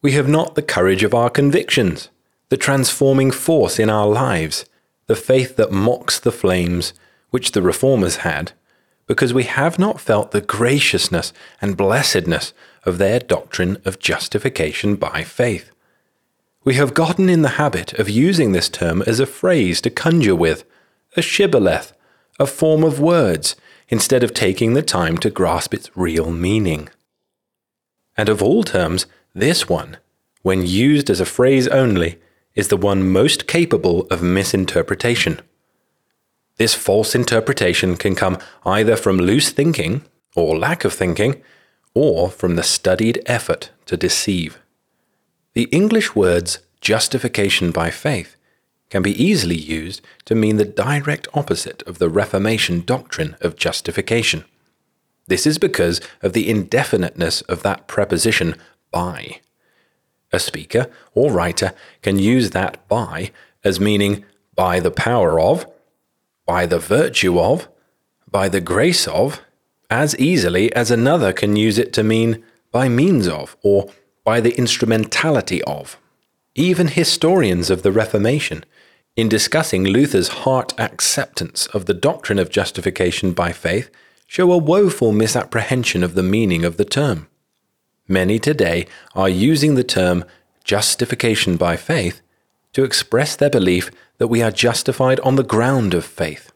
We 0.01 0.13
have 0.13 0.29
not 0.29 0.55
the 0.55 0.63
courage 0.63 1.03
of 1.03 1.13
our 1.13 1.29
convictions, 1.29 2.09
the 2.51 2.57
transforming 2.57 3.33
force 3.33 3.81
in 3.81 3.91
our 3.91 4.07
lives, 4.07 4.65
the 5.07 5.17
faith 5.17 5.57
that 5.57 5.73
mocks 5.73 6.21
the 6.21 6.31
flames, 6.31 6.93
which 7.31 7.53
the 7.53 7.63
Reformers 7.63 8.17
had, 8.17 8.53
because 9.07 9.35
we 9.35 9.45
have 9.45 9.79
not 9.79 10.01
felt 10.01 10.31
the 10.31 10.41
graciousness 10.41 11.33
and 11.61 11.77
blessedness 11.77 12.53
of 12.85 12.99
their 12.99 13.19
doctrine 13.19 13.79
of 13.85 13.99
justification 13.99 14.95
by 14.95 15.25
faith. 15.25 15.73
We 16.63 16.75
have 16.75 16.95
gotten 16.95 17.29
in 17.29 17.43
the 17.43 17.57
habit 17.61 17.93
of 17.95 18.09
using 18.09 18.53
this 18.53 18.69
term 18.69 19.03
as 19.03 19.19
a 19.19 19.27
phrase 19.27 19.81
to 19.81 19.91
conjure 19.91 20.37
with, 20.37 20.65
a 21.17 21.23
shibboleth, 21.23 21.93
a 22.39 22.47
form 22.47 22.85
of 22.85 23.01
words, 23.01 23.57
instead 23.89 24.23
of 24.23 24.33
taking 24.33 24.75
the 24.75 24.83
time 24.83 25.19
to 25.19 25.31
grasp 25.31 25.75
its 25.75 25.91
real 25.97 26.31
meaning. 26.31 26.89
And 28.17 28.29
of 28.29 28.43
all 28.43 28.63
terms, 28.63 29.07
this 29.41 29.69
one, 29.69 29.97
when 30.43 30.67
used 30.67 31.11
as 31.11 31.21
a 31.21 31.27
phrase 31.27 31.69
only, 31.69 32.19
is 32.55 32.69
the 32.69 32.77
one 32.77 33.09
most 33.09 33.47
capable 33.47 34.07
of 34.11 34.23
misinterpretation. 34.23 35.41
This 36.57 36.75
false 36.75 37.15
interpretation 37.15 37.97
can 37.97 38.15
come 38.15 38.39
either 38.67 38.97
from 38.97 39.17
loose 39.17 39.51
thinking, 39.51 40.05
or 40.35 40.59
lack 40.59 40.85
of 40.85 40.93
thinking, 40.93 41.41
or 41.95 42.31
from 42.31 42.57
the 42.57 42.63
studied 42.63 43.23
effort 43.27 43.71
to 43.87 43.97
deceive. 43.97 44.59
The 45.55 45.65
English 45.65 46.15
words 46.15 46.59
justification 46.81 47.71
by 47.71 47.91
faith 47.91 48.37
can 48.91 49.03
be 49.03 49.23
easily 49.23 49.57
used 49.57 50.01
to 50.25 50.35
mean 50.35 50.57
the 50.57 50.65
direct 50.65 51.29
opposite 51.35 51.83
of 51.83 51.99
the 51.99 52.09
Reformation 52.09 52.81
doctrine 52.81 53.37
of 53.41 53.57
justification. 53.57 54.45
This 55.27 55.47
is 55.47 55.59
because 55.59 56.01
of 56.23 56.33
the 56.33 56.49
indefiniteness 56.49 57.43
of 57.43 57.63
that 57.63 57.87
preposition 57.87 58.57
by. 58.91 59.41
A 60.33 60.39
speaker 60.39 60.91
or 61.15 61.33
writer 61.33 61.73
can 62.03 62.19
use 62.19 62.51
that 62.51 62.87
by 62.89 63.31
as 63.65 63.81
meaning 63.81 64.25
by 64.55 64.81
the 64.81 64.91
power 64.91 65.41
of, 65.41 65.67
by 66.47 66.67
the 66.67 66.79
virtue 66.79 67.39
of, 67.39 67.69
by 68.31 68.49
the 68.49 68.61
grace 68.61 69.07
of, 69.09 69.41
as 69.91 70.19
easily 70.19 70.73
as 70.75 70.91
another 70.91 71.33
can 71.33 71.57
use 71.57 71.79
it 71.79 71.93
to 71.95 72.03
mean 72.03 72.45
by 72.71 72.89
means 72.89 73.27
of 73.27 73.57
or 73.63 73.91
by 74.25 74.41
the 74.41 74.57
instrumentality 74.59 75.63
of. 75.65 75.97
Even 76.55 76.89
historians 76.89 77.71
of 77.71 77.83
the 77.83 77.93
Reformation, 77.93 78.65
in 79.17 79.29
discussing 79.29 79.85
Luther's 79.85 80.29
heart 80.29 80.79
acceptance 80.79 81.67
of 81.69 81.87
the 81.87 81.95
doctrine 81.95 82.39
of 82.39 82.51
justification 82.51 83.33
by 83.33 83.53
faith, 83.53 83.91
show 84.27 84.53
a 84.53 84.59
woeful 84.59 85.13
misapprehension 85.13 86.05
of 86.05 86.15
the 86.15 86.23
meaning 86.23 86.65
of 86.65 86.77
the 86.77 86.85
term. 86.85 87.29
Many 88.11 88.39
today 88.39 88.87
are 89.15 89.29
using 89.29 89.75
the 89.75 89.85
term 89.85 90.25
justification 90.65 91.59
by 91.59 91.77
faith 91.77 92.23
to 92.73 92.83
express 92.83 93.37
their 93.37 93.51
belief 93.51 93.91
that 94.17 94.29
we 94.29 94.41
are 94.41 94.51
justified 94.51 95.21
on 95.21 95.37
the 95.37 95.43
ground 95.43 95.93
of 95.93 96.07
faith. 96.07 96.51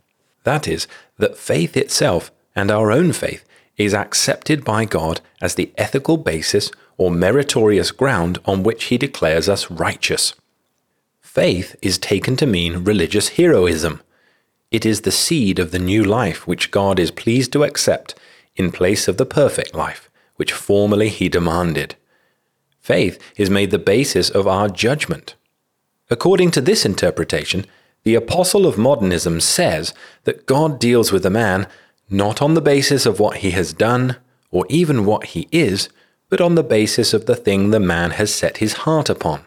That 0.44 0.66
is, 0.66 0.88
that 1.18 1.36
faith 1.36 1.76
itself 1.76 2.32
and 2.56 2.70
our 2.70 2.90
own 2.90 3.12
faith 3.12 3.44
is 3.76 3.92
accepted 3.92 4.64
by 4.64 4.86
God 4.86 5.20
as 5.42 5.54
the 5.54 5.70
ethical 5.76 6.16
basis 6.16 6.70
or 6.96 7.10
meritorious 7.10 7.90
ground 7.90 8.38
on 8.46 8.62
which 8.62 8.84
He 8.84 8.96
declares 8.96 9.46
us 9.46 9.70
righteous. 9.70 10.34
Faith 11.20 11.76
is 11.82 11.98
taken 11.98 12.34
to 12.36 12.46
mean 12.46 12.84
religious 12.84 13.30
heroism. 13.30 14.00
It 14.70 14.86
is 14.86 15.02
the 15.02 15.10
seed 15.10 15.58
of 15.58 15.70
the 15.70 15.78
new 15.78 16.02
life 16.02 16.46
which 16.46 16.70
God 16.70 16.98
is 16.98 17.10
pleased 17.10 17.52
to 17.52 17.64
accept 17.64 18.14
in 18.56 18.72
place 18.72 19.06
of 19.06 19.18
the 19.18 19.26
perfect 19.26 19.74
life 19.74 20.08
which 20.36 20.52
formerly 20.52 21.08
he 21.08 21.28
demanded. 21.28 21.96
Faith 22.80 23.18
is 23.36 23.50
made 23.50 23.70
the 23.70 23.78
basis 23.78 24.28
of 24.30 24.46
our 24.46 24.68
judgment. 24.68 25.34
According 26.10 26.50
to 26.52 26.60
this 26.60 26.84
interpretation, 26.84 27.64
the 28.02 28.16
apostle 28.16 28.66
of 28.66 28.76
modernism 28.76 29.40
says 29.40 29.94
that 30.24 30.46
God 30.46 30.80
deals 30.80 31.12
with 31.12 31.24
a 31.24 31.30
man 31.30 31.66
not 32.10 32.42
on 32.42 32.54
the 32.54 32.60
basis 32.60 33.06
of 33.06 33.20
what 33.20 33.38
he 33.38 33.52
has 33.52 33.72
done 33.72 34.16
or 34.50 34.66
even 34.68 35.06
what 35.06 35.26
he 35.26 35.48
is, 35.52 35.88
but 36.28 36.40
on 36.40 36.54
the 36.54 36.62
basis 36.62 37.14
of 37.14 37.26
the 37.26 37.36
thing 37.36 37.70
the 37.70 37.80
man 37.80 38.10
has 38.12 38.34
set 38.34 38.58
his 38.58 38.72
heart 38.72 39.08
upon, 39.08 39.46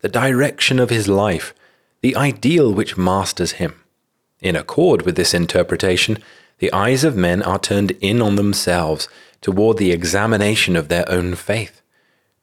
the 0.00 0.08
direction 0.08 0.78
of 0.78 0.90
his 0.90 1.08
life, 1.08 1.52
the 2.00 2.14
ideal 2.14 2.72
which 2.72 2.96
masters 2.96 3.52
him. 3.52 3.74
In 4.40 4.54
accord 4.54 5.02
with 5.02 5.16
this 5.16 5.34
interpretation, 5.34 6.18
the 6.58 6.72
eyes 6.72 7.04
of 7.04 7.16
men 7.16 7.42
are 7.42 7.58
turned 7.58 7.90
in 8.00 8.22
on 8.22 8.36
themselves 8.36 9.08
toward 9.40 9.76
the 9.76 9.92
examination 9.92 10.76
of 10.76 10.88
their 10.88 11.08
own 11.10 11.34
faith. 11.34 11.82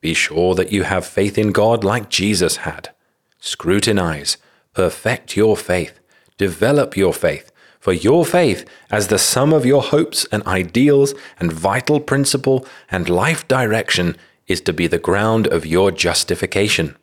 Be 0.01 0.13
sure 0.13 0.55
that 0.55 0.71
you 0.71 0.83
have 0.83 1.05
faith 1.05 1.37
in 1.37 1.51
God 1.51 1.83
like 1.83 2.09
Jesus 2.09 2.57
had. 2.57 2.89
Scrutinize, 3.39 4.37
perfect 4.73 5.35
your 5.37 5.55
faith, 5.55 5.99
develop 6.37 6.97
your 6.97 7.13
faith, 7.13 7.51
for 7.79 7.93
your 7.93 8.25
faith, 8.25 8.65
as 8.89 9.07
the 9.07 9.19
sum 9.19 9.51
of 9.51 9.65
your 9.65 9.81
hopes 9.81 10.25
and 10.31 10.41
ideals 10.47 11.13
and 11.39 11.51
vital 11.51 11.99
principle 11.99 12.65
and 12.89 13.09
life 13.09 13.45
direction, 13.47 14.15
is 14.47 14.61
to 14.61 14.73
be 14.73 14.87
the 14.87 14.97
ground 14.97 15.47
of 15.47 15.65
your 15.65 15.91
justification. 15.91 16.95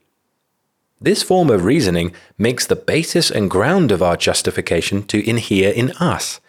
This 0.99 1.23
form 1.23 1.49
of 1.51 1.65
reasoning 1.65 2.13
makes 2.37 2.67
the 2.67 2.77
basis 2.77 3.31
and 3.31 3.51
ground 3.51 3.91
of 3.91 4.03
our 4.03 4.17
justification 4.17 5.03
to 5.05 5.27
inhere 5.29 5.73
in 5.73 5.93
us. 5.93 6.41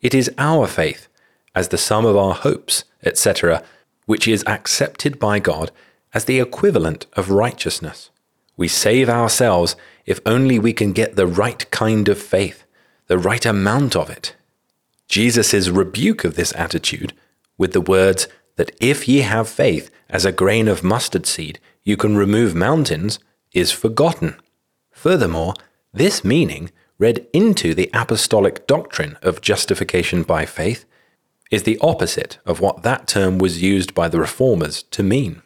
It 0.00 0.14
is 0.14 0.30
our 0.38 0.66
faith, 0.66 1.08
as 1.54 1.68
the 1.68 1.78
sum 1.78 2.04
of 2.04 2.16
our 2.16 2.34
hopes, 2.34 2.84
etc., 3.04 3.62
which 4.06 4.26
is 4.26 4.44
accepted 4.46 5.18
by 5.18 5.38
God 5.38 5.70
as 6.12 6.24
the 6.24 6.40
equivalent 6.40 7.06
of 7.14 7.30
righteousness. 7.30 8.10
We 8.56 8.68
save 8.68 9.08
ourselves 9.08 9.76
if 10.06 10.20
only 10.26 10.58
we 10.58 10.72
can 10.72 10.92
get 10.92 11.16
the 11.16 11.26
right 11.26 11.70
kind 11.70 12.08
of 12.08 12.20
faith, 12.20 12.64
the 13.06 13.18
right 13.18 13.44
amount 13.46 13.96
of 13.96 14.10
it. 14.10 14.34
Jesus' 15.08 15.68
rebuke 15.68 16.24
of 16.24 16.36
this 16.36 16.54
attitude, 16.54 17.12
with 17.56 17.72
the 17.72 17.80
words 17.80 18.28
that 18.56 18.76
if 18.80 19.08
ye 19.08 19.20
have 19.20 19.48
faith 19.48 19.90
as 20.08 20.24
a 20.24 20.32
grain 20.32 20.68
of 20.68 20.84
mustard 20.84 21.26
seed, 21.26 21.58
you 21.82 21.96
can 21.96 22.16
remove 22.16 22.54
mountains, 22.54 23.18
is 23.52 23.72
forgotten. 23.72 24.36
Furthermore, 24.92 25.54
this 25.92 26.24
meaning, 26.24 26.70
read 26.98 27.26
into 27.32 27.74
the 27.74 27.90
apostolic 27.94 28.66
doctrine 28.66 29.16
of 29.22 29.40
justification 29.40 30.22
by 30.22 30.44
faith, 30.44 30.84
is 31.50 31.64
the 31.64 31.78
opposite 31.80 32.38
of 32.46 32.60
what 32.60 32.82
that 32.82 33.06
term 33.06 33.38
was 33.38 33.62
used 33.62 33.94
by 33.94 34.08
the 34.08 34.20
reformers 34.20 34.84
to 34.84 35.02
mean. 35.02 35.42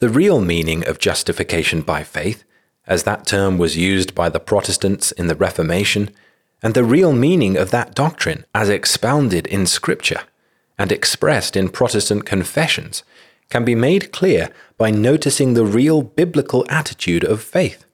The 0.00 0.08
real 0.08 0.40
meaning 0.40 0.86
of 0.86 0.98
justification 0.98 1.80
by 1.80 2.04
faith, 2.04 2.44
as 2.86 3.02
that 3.02 3.26
term 3.26 3.58
was 3.58 3.76
used 3.76 4.14
by 4.14 4.28
the 4.28 4.40
Protestants 4.40 5.12
in 5.12 5.26
the 5.26 5.34
Reformation, 5.34 6.10
and 6.62 6.74
the 6.74 6.84
real 6.84 7.12
meaning 7.12 7.56
of 7.56 7.70
that 7.70 7.94
doctrine 7.94 8.44
as 8.54 8.68
expounded 8.68 9.46
in 9.46 9.66
Scripture 9.66 10.22
and 10.78 10.92
expressed 10.92 11.56
in 11.56 11.68
Protestant 11.68 12.24
confessions, 12.24 13.02
can 13.50 13.64
be 13.64 13.74
made 13.74 14.12
clear 14.12 14.50
by 14.76 14.90
noticing 14.90 15.54
the 15.54 15.64
real 15.64 16.02
biblical 16.02 16.64
attitude 16.68 17.24
of 17.24 17.42
faith, 17.42 17.84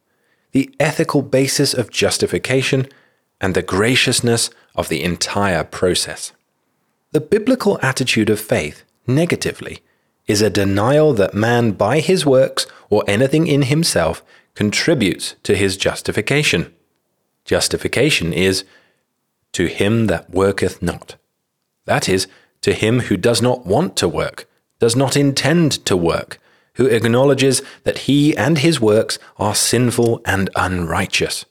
the 0.53 0.75
ethical 0.81 1.23
basis 1.23 1.73
of 1.73 1.91
justification, 1.91 2.87
and 3.41 3.55
the 3.55 3.63
graciousness 3.63 4.51
of 4.75 4.89
the 4.89 5.03
entire 5.03 5.65
process. 5.65 6.33
The 7.15 7.21
biblical 7.21 7.79
attitude 7.81 8.29
of 8.29 8.41
faith, 8.41 8.83
negatively, 9.07 9.79
is 10.27 10.43
a 10.43 10.51
denial 10.51 11.13
that 11.13 11.33
man 11.33 11.71
by 11.71 12.01
his 12.01 12.27
works 12.27 12.67
or 12.91 13.05
anything 13.07 13.47
in 13.47 13.63
himself 13.63 14.21
contributes 14.57 15.37
to 15.45 15.55
his 15.55 15.77
justification. 15.77 16.75
Justification 17.45 18.33
is 18.33 18.65
to 19.53 19.67
him 19.67 20.09
that 20.09 20.29
worketh 20.31 20.83
not. 20.83 21.15
That 21.85 22.09
is, 22.09 22.27
to 22.63 22.73
him 22.73 22.99
who 23.03 23.17
does 23.17 23.41
not 23.41 23.65
want 23.65 23.97
to 23.99 24.09
work, 24.09 24.49
does 24.81 24.97
not 24.97 25.17
intend 25.17 25.85
to 25.87 25.97
work, 25.97 26.41
who 26.75 26.87
acknowledges 26.87 27.63
that 27.85 27.99
he 28.09 28.37
and 28.37 28.59
his 28.59 28.81
works 28.81 29.21
are 29.37 29.55
sinful 29.55 30.21
and 30.25 30.51
unrighteous. 30.57 31.45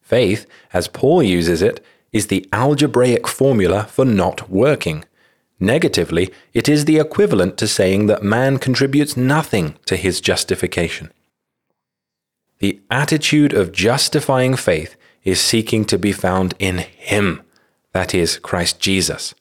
Faith, 0.00 0.46
as 0.72 0.88
Paul 0.88 1.22
uses 1.22 1.60
it, 1.60 1.84
is 2.14 2.28
the 2.28 2.48
algebraic 2.52 3.26
formula 3.26 3.84
for 3.90 4.04
not 4.04 4.48
working. 4.48 5.04
Negatively, 5.58 6.32
it 6.54 6.68
is 6.68 6.84
the 6.84 6.98
equivalent 6.98 7.58
to 7.58 7.66
saying 7.66 8.06
that 8.06 8.22
man 8.22 8.58
contributes 8.58 9.16
nothing 9.16 9.74
to 9.86 9.96
his 9.96 10.20
justification. 10.20 11.12
The 12.60 12.80
attitude 12.88 13.52
of 13.52 13.72
justifying 13.72 14.54
faith 14.54 14.96
is 15.24 15.40
seeking 15.40 15.84
to 15.86 15.98
be 15.98 16.12
found 16.12 16.54
in 16.58 16.78
Him, 16.78 17.42
that 17.92 18.14
is, 18.14 18.38
Christ 18.38 18.78
Jesus, 18.78 19.34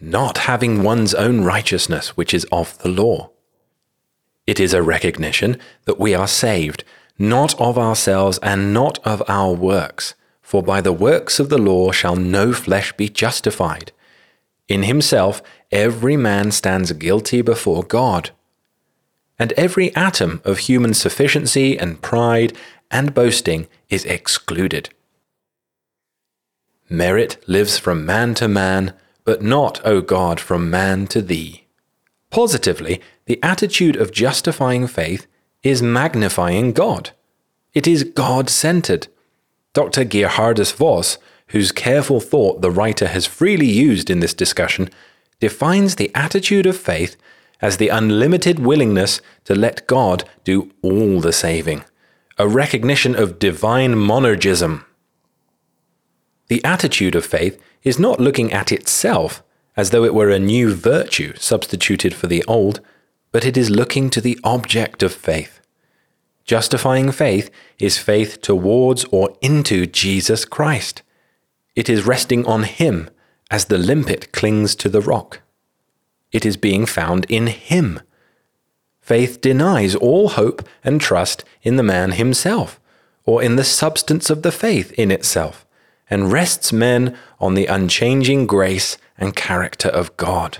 not 0.00 0.38
having 0.38 0.82
one's 0.82 1.14
own 1.14 1.42
righteousness, 1.42 2.16
which 2.16 2.34
is 2.34 2.44
of 2.50 2.76
the 2.78 2.88
law. 2.88 3.30
It 4.46 4.58
is 4.58 4.74
a 4.74 4.82
recognition 4.82 5.58
that 5.84 6.00
we 6.00 6.12
are 6.14 6.28
saved, 6.28 6.84
not 7.18 7.58
of 7.60 7.78
ourselves 7.78 8.38
and 8.42 8.74
not 8.74 8.98
of 9.06 9.22
our 9.28 9.54
works 9.54 10.14
for 10.46 10.62
by 10.62 10.80
the 10.80 10.92
works 10.92 11.40
of 11.40 11.48
the 11.48 11.58
law 11.58 11.90
shall 11.90 12.14
no 12.14 12.52
flesh 12.52 12.92
be 12.92 13.08
justified. 13.08 13.90
In 14.68 14.84
himself 14.84 15.42
every 15.72 16.16
man 16.16 16.52
stands 16.52 16.92
guilty 16.92 17.42
before 17.42 17.82
God. 17.82 18.30
And 19.40 19.52
every 19.54 19.92
atom 19.96 20.40
of 20.44 20.58
human 20.58 20.94
sufficiency 20.94 21.76
and 21.76 22.00
pride 22.00 22.56
and 22.92 23.12
boasting 23.12 23.66
is 23.88 24.04
excluded. 24.04 24.90
Merit 26.88 27.42
lives 27.48 27.76
from 27.76 28.06
man 28.06 28.32
to 28.34 28.46
man, 28.46 28.94
but 29.24 29.42
not, 29.42 29.84
O 29.84 30.00
God, 30.00 30.38
from 30.38 30.70
man 30.70 31.08
to 31.08 31.20
thee. 31.20 31.66
Positively, 32.30 33.00
the 33.24 33.42
attitude 33.42 33.96
of 33.96 34.12
justifying 34.12 34.86
faith 34.86 35.26
is 35.64 35.82
magnifying 35.82 36.72
God. 36.72 37.10
It 37.74 37.88
is 37.88 38.04
God 38.04 38.48
centered. 38.48 39.08
Dr. 39.76 40.06
Gerhardus 40.06 40.72
Vos, 40.72 41.18
whose 41.48 41.70
careful 41.70 42.18
thought 42.18 42.62
the 42.62 42.70
writer 42.70 43.08
has 43.08 43.26
freely 43.26 43.66
used 43.66 44.08
in 44.08 44.20
this 44.20 44.32
discussion, 44.32 44.88
defines 45.38 45.96
the 45.96 46.10
attitude 46.14 46.64
of 46.64 46.78
faith 46.78 47.18
as 47.60 47.76
the 47.76 47.90
unlimited 47.90 48.58
willingness 48.58 49.20
to 49.44 49.54
let 49.54 49.86
God 49.86 50.24
do 50.44 50.72
all 50.80 51.20
the 51.20 51.30
saving, 51.30 51.84
a 52.38 52.48
recognition 52.48 53.14
of 53.14 53.38
divine 53.38 53.96
monergism. 53.96 54.86
The 56.48 56.64
attitude 56.64 57.14
of 57.14 57.26
faith 57.26 57.60
is 57.82 57.98
not 57.98 58.18
looking 58.18 58.54
at 58.54 58.72
itself 58.72 59.42
as 59.76 59.90
though 59.90 60.04
it 60.04 60.14
were 60.14 60.30
a 60.30 60.38
new 60.38 60.74
virtue 60.74 61.34
substituted 61.36 62.14
for 62.14 62.28
the 62.28 62.42
old, 62.44 62.80
but 63.30 63.44
it 63.44 63.58
is 63.58 63.68
looking 63.68 64.08
to 64.08 64.22
the 64.22 64.38
object 64.42 65.02
of 65.02 65.12
faith. 65.12 65.55
Justifying 66.46 67.10
faith 67.10 67.50
is 67.78 67.98
faith 67.98 68.40
towards 68.40 69.04
or 69.06 69.36
into 69.42 69.86
Jesus 69.86 70.44
Christ. 70.44 71.02
It 71.74 71.88
is 71.88 72.06
resting 72.06 72.46
on 72.46 72.62
Him 72.62 73.10
as 73.50 73.66
the 73.66 73.78
limpet 73.78 74.32
clings 74.32 74.74
to 74.76 74.88
the 74.88 75.00
rock. 75.00 75.40
It 76.32 76.46
is 76.46 76.56
being 76.56 76.86
found 76.86 77.26
in 77.28 77.48
Him. 77.48 78.00
Faith 79.06 79.40
denies 79.40 79.94
all 79.94 80.30
hope 80.30 80.66
and 80.82 81.00
trust 81.00 81.44
in 81.62 81.76
the 81.76 81.82
man 81.84 82.10
himself, 82.10 82.80
or 83.24 83.40
in 83.40 83.54
the 83.54 83.62
substance 83.62 84.30
of 84.30 84.42
the 84.42 84.50
faith 84.50 84.90
in 84.94 85.12
itself, 85.12 85.64
and 86.10 86.32
rests 86.32 86.72
men 86.72 87.16
on 87.38 87.54
the 87.54 87.66
unchanging 87.66 88.48
grace 88.48 88.98
and 89.16 89.36
character 89.36 89.88
of 89.88 90.16
God. 90.16 90.58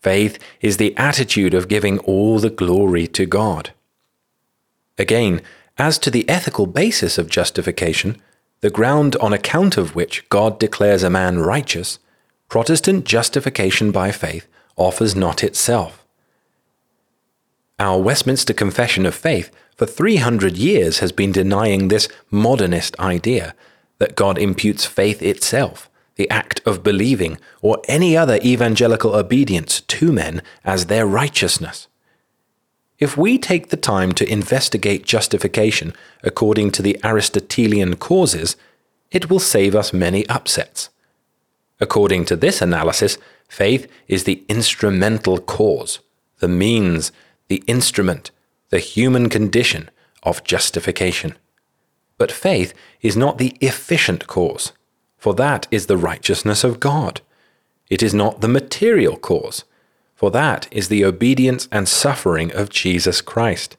Faith 0.00 0.40
is 0.60 0.76
the 0.76 0.96
attitude 0.96 1.54
of 1.54 1.68
giving 1.68 2.00
all 2.00 2.40
the 2.40 2.50
glory 2.50 3.06
to 3.06 3.26
God. 3.26 3.72
Again, 4.98 5.42
as 5.78 5.98
to 5.98 6.10
the 6.10 6.28
ethical 6.28 6.66
basis 6.66 7.18
of 7.18 7.28
justification, 7.28 8.20
the 8.60 8.70
ground 8.70 9.16
on 9.16 9.32
account 9.32 9.76
of 9.76 9.94
which 9.94 10.26
God 10.28 10.58
declares 10.58 11.02
a 11.02 11.10
man 11.10 11.38
righteous, 11.38 11.98
Protestant 12.48 13.04
justification 13.04 13.90
by 13.90 14.12
faith 14.12 14.46
offers 14.76 15.14
not 15.14 15.42
itself. 15.42 16.04
Our 17.78 18.00
Westminster 18.00 18.54
Confession 18.54 19.04
of 19.04 19.14
Faith 19.14 19.50
for 19.76 19.84
300 19.84 20.56
years 20.56 21.00
has 21.00 21.12
been 21.12 21.32
denying 21.32 21.88
this 21.88 22.08
modernist 22.30 22.98
idea 22.98 23.54
that 23.98 24.16
God 24.16 24.38
imputes 24.38 24.86
faith 24.86 25.20
itself, 25.20 25.90
the 26.14 26.30
act 26.30 26.60
of 26.64 26.82
believing, 26.82 27.38
or 27.60 27.82
any 27.88 28.16
other 28.16 28.38
evangelical 28.42 29.14
obedience 29.14 29.80
to 29.82 30.12
men 30.12 30.42
as 30.64 30.86
their 30.86 31.06
righteousness. 31.06 31.88
If 32.98 33.16
we 33.16 33.36
take 33.38 33.68
the 33.68 33.76
time 33.76 34.12
to 34.12 34.30
investigate 34.30 35.04
justification 35.04 35.92
according 36.22 36.70
to 36.72 36.82
the 36.82 36.98
Aristotelian 37.04 37.96
causes, 37.96 38.56
it 39.10 39.28
will 39.28 39.38
save 39.38 39.74
us 39.74 39.92
many 39.92 40.26
upsets. 40.28 40.88
According 41.78 42.24
to 42.26 42.36
this 42.36 42.62
analysis, 42.62 43.18
faith 43.48 43.86
is 44.08 44.24
the 44.24 44.42
instrumental 44.48 45.38
cause, 45.38 46.00
the 46.38 46.48
means, 46.48 47.12
the 47.48 47.62
instrument, 47.66 48.30
the 48.70 48.78
human 48.78 49.28
condition 49.28 49.90
of 50.22 50.42
justification. 50.42 51.36
But 52.16 52.32
faith 52.32 52.72
is 53.02 53.16
not 53.16 53.36
the 53.36 53.54
efficient 53.60 54.26
cause, 54.26 54.72
for 55.18 55.34
that 55.34 55.66
is 55.70 55.84
the 55.86 55.98
righteousness 55.98 56.64
of 56.64 56.80
God. 56.80 57.20
It 57.90 58.02
is 58.02 58.14
not 58.14 58.40
the 58.40 58.48
material 58.48 59.16
cause 59.18 59.64
for 60.16 60.30
that 60.30 60.66
is 60.72 60.88
the 60.88 61.04
obedience 61.04 61.68
and 61.70 61.86
suffering 61.86 62.52
of 62.52 62.70
Jesus 62.70 63.20
Christ. 63.20 63.76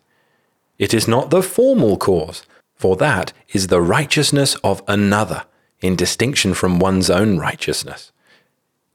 It 0.78 0.94
is 0.94 1.08
not 1.08 1.32
the 1.32 1.42
formal 1.42 1.98
cause, 1.98 2.44
for 2.76 2.96
that 2.98 3.34
is 3.50 3.68
the 3.68 3.82
righteousness 3.82 4.56
of 4.64 4.84
another, 4.88 5.44
in 5.82 5.96
distinction 5.96 6.54
from 6.54 6.80
one's 6.80 7.10
own 7.10 7.38
righteousness. 7.38 8.12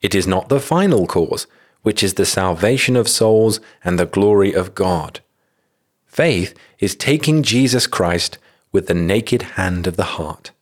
It 0.00 0.14
is 0.14 0.26
not 0.26 0.48
the 0.48 0.61
final 0.61 1.07
cause, 1.07 1.48
which 1.83 2.02
is 2.02 2.14
the 2.14 2.24
salvation 2.24 2.96
of 2.96 3.09
souls 3.09 3.61
and 3.85 3.98
the 3.98 4.07
glory 4.07 4.52
of 4.52 4.74
God. 4.74 5.20
Faith 6.07 6.55
is 6.78 6.94
taking 6.94 7.42
Jesus 7.42 7.88
Christ 7.88 8.38
with 8.70 8.87
the 8.87 8.94
naked 8.94 9.42
hand 9.42 9.88
of 9.88 9.96
the 9.96 10.14
heart. 10.16 10.52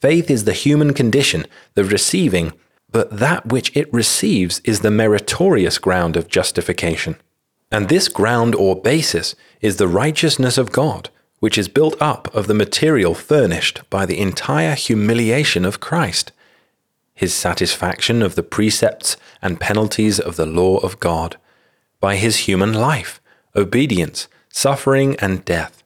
Faith 0.00 0.30
is 0.30 0.44
the 0.44 0.52
human 0.52 0.92
condition, 0.92 1.46
the 1.74 1.84
receiving 1.84 2.52
but 2.92 3.18
that 3.18 3.46
which 3.46 3.74
it 3.76 3.92
receives 3.92 4.60
is 4.64 4.80
the 4.80 4.90
meritorious 4.90 5.78
ground 5.78 6.16
of 6.16 6.28
justification. 6.28 7.16
And 7.70 7.88
this 7.88 8.08
ground 8.08 8.54
or 8.54 8.80
basis 8.80 9.34
is 9.60 9.76
the 9.76 9.88
righteousness 9.88 10.58
of 10.58 10.72
God, 10.72 11.08
which 11.38 11.56
is 11.56 11.68
built 11.68 12.00
up 12.00 12.32
of 12.34 12.46
the 12.46 12.54
material 12.54 13.14
furnished 13.14 13.82
by 13.90 14.06
the 14.06 14.18
entire 14.18 14.74
humiliation 14.74 15.64
of 15.64 15.80
Christ, 15.80 16.32
his 17.14 17.32
satisfaction 17.32 18.22
of 18.22 18.34
the 18.34 18.42
precepts 18.42 19.16
and 19.40 19.60
penalties 19.60 20.18
of 20.18 20.36
the 20.36 20.46
law 20.46 20.78
of 20.78 20.98
God, 21.00 21.36
by 22.00 22.16
his 22.16 22.48
human 22.48 22.72
life, 22.72 23.20
obedience, 23.54 24.26
suffering, 24.48 25.16
and 25.20 25.44
death. 25.44 25.82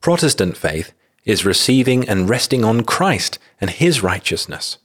Protestant 0.00 0.56
faith 0.56 0.92
is 1.24 1.44
receiving 1.44 2.08
and 2.08 2.28
resting 2.28 2.64
on 2.64 2.82
Christ 2.82 3.38
and 3.60 3.70
his 3.70 4.02
righteousness. 4.02 4.78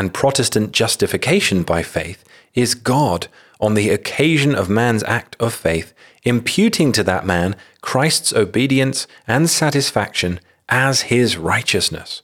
And 0.00 0.14
Protestant 0.14 0.72
justification 0.72 1.62
by 1.62 1.82
faith 1.82 2.24
is 2.54 2.74
God, 2.74 3.28
on 3.60 3.74
the 3.74 3.90
occasion 3.90 4.54
of 4.54 4.70
man's 4.70 5.02
act 5.02 5.36
of 5.38 5.52
faith, 5.52 5.92
imputing 6.22 6.90
to 6.92 7.02
that 7.02 7.26
man 7.26 7.54
Christ's 7.82 8.32
obedience 8.32 9.06
and 9.28 9.50
satisfaction 9.50 10.40
as 10.70 11.02
his 11.12 11.36
righteousness, 11.36 12.22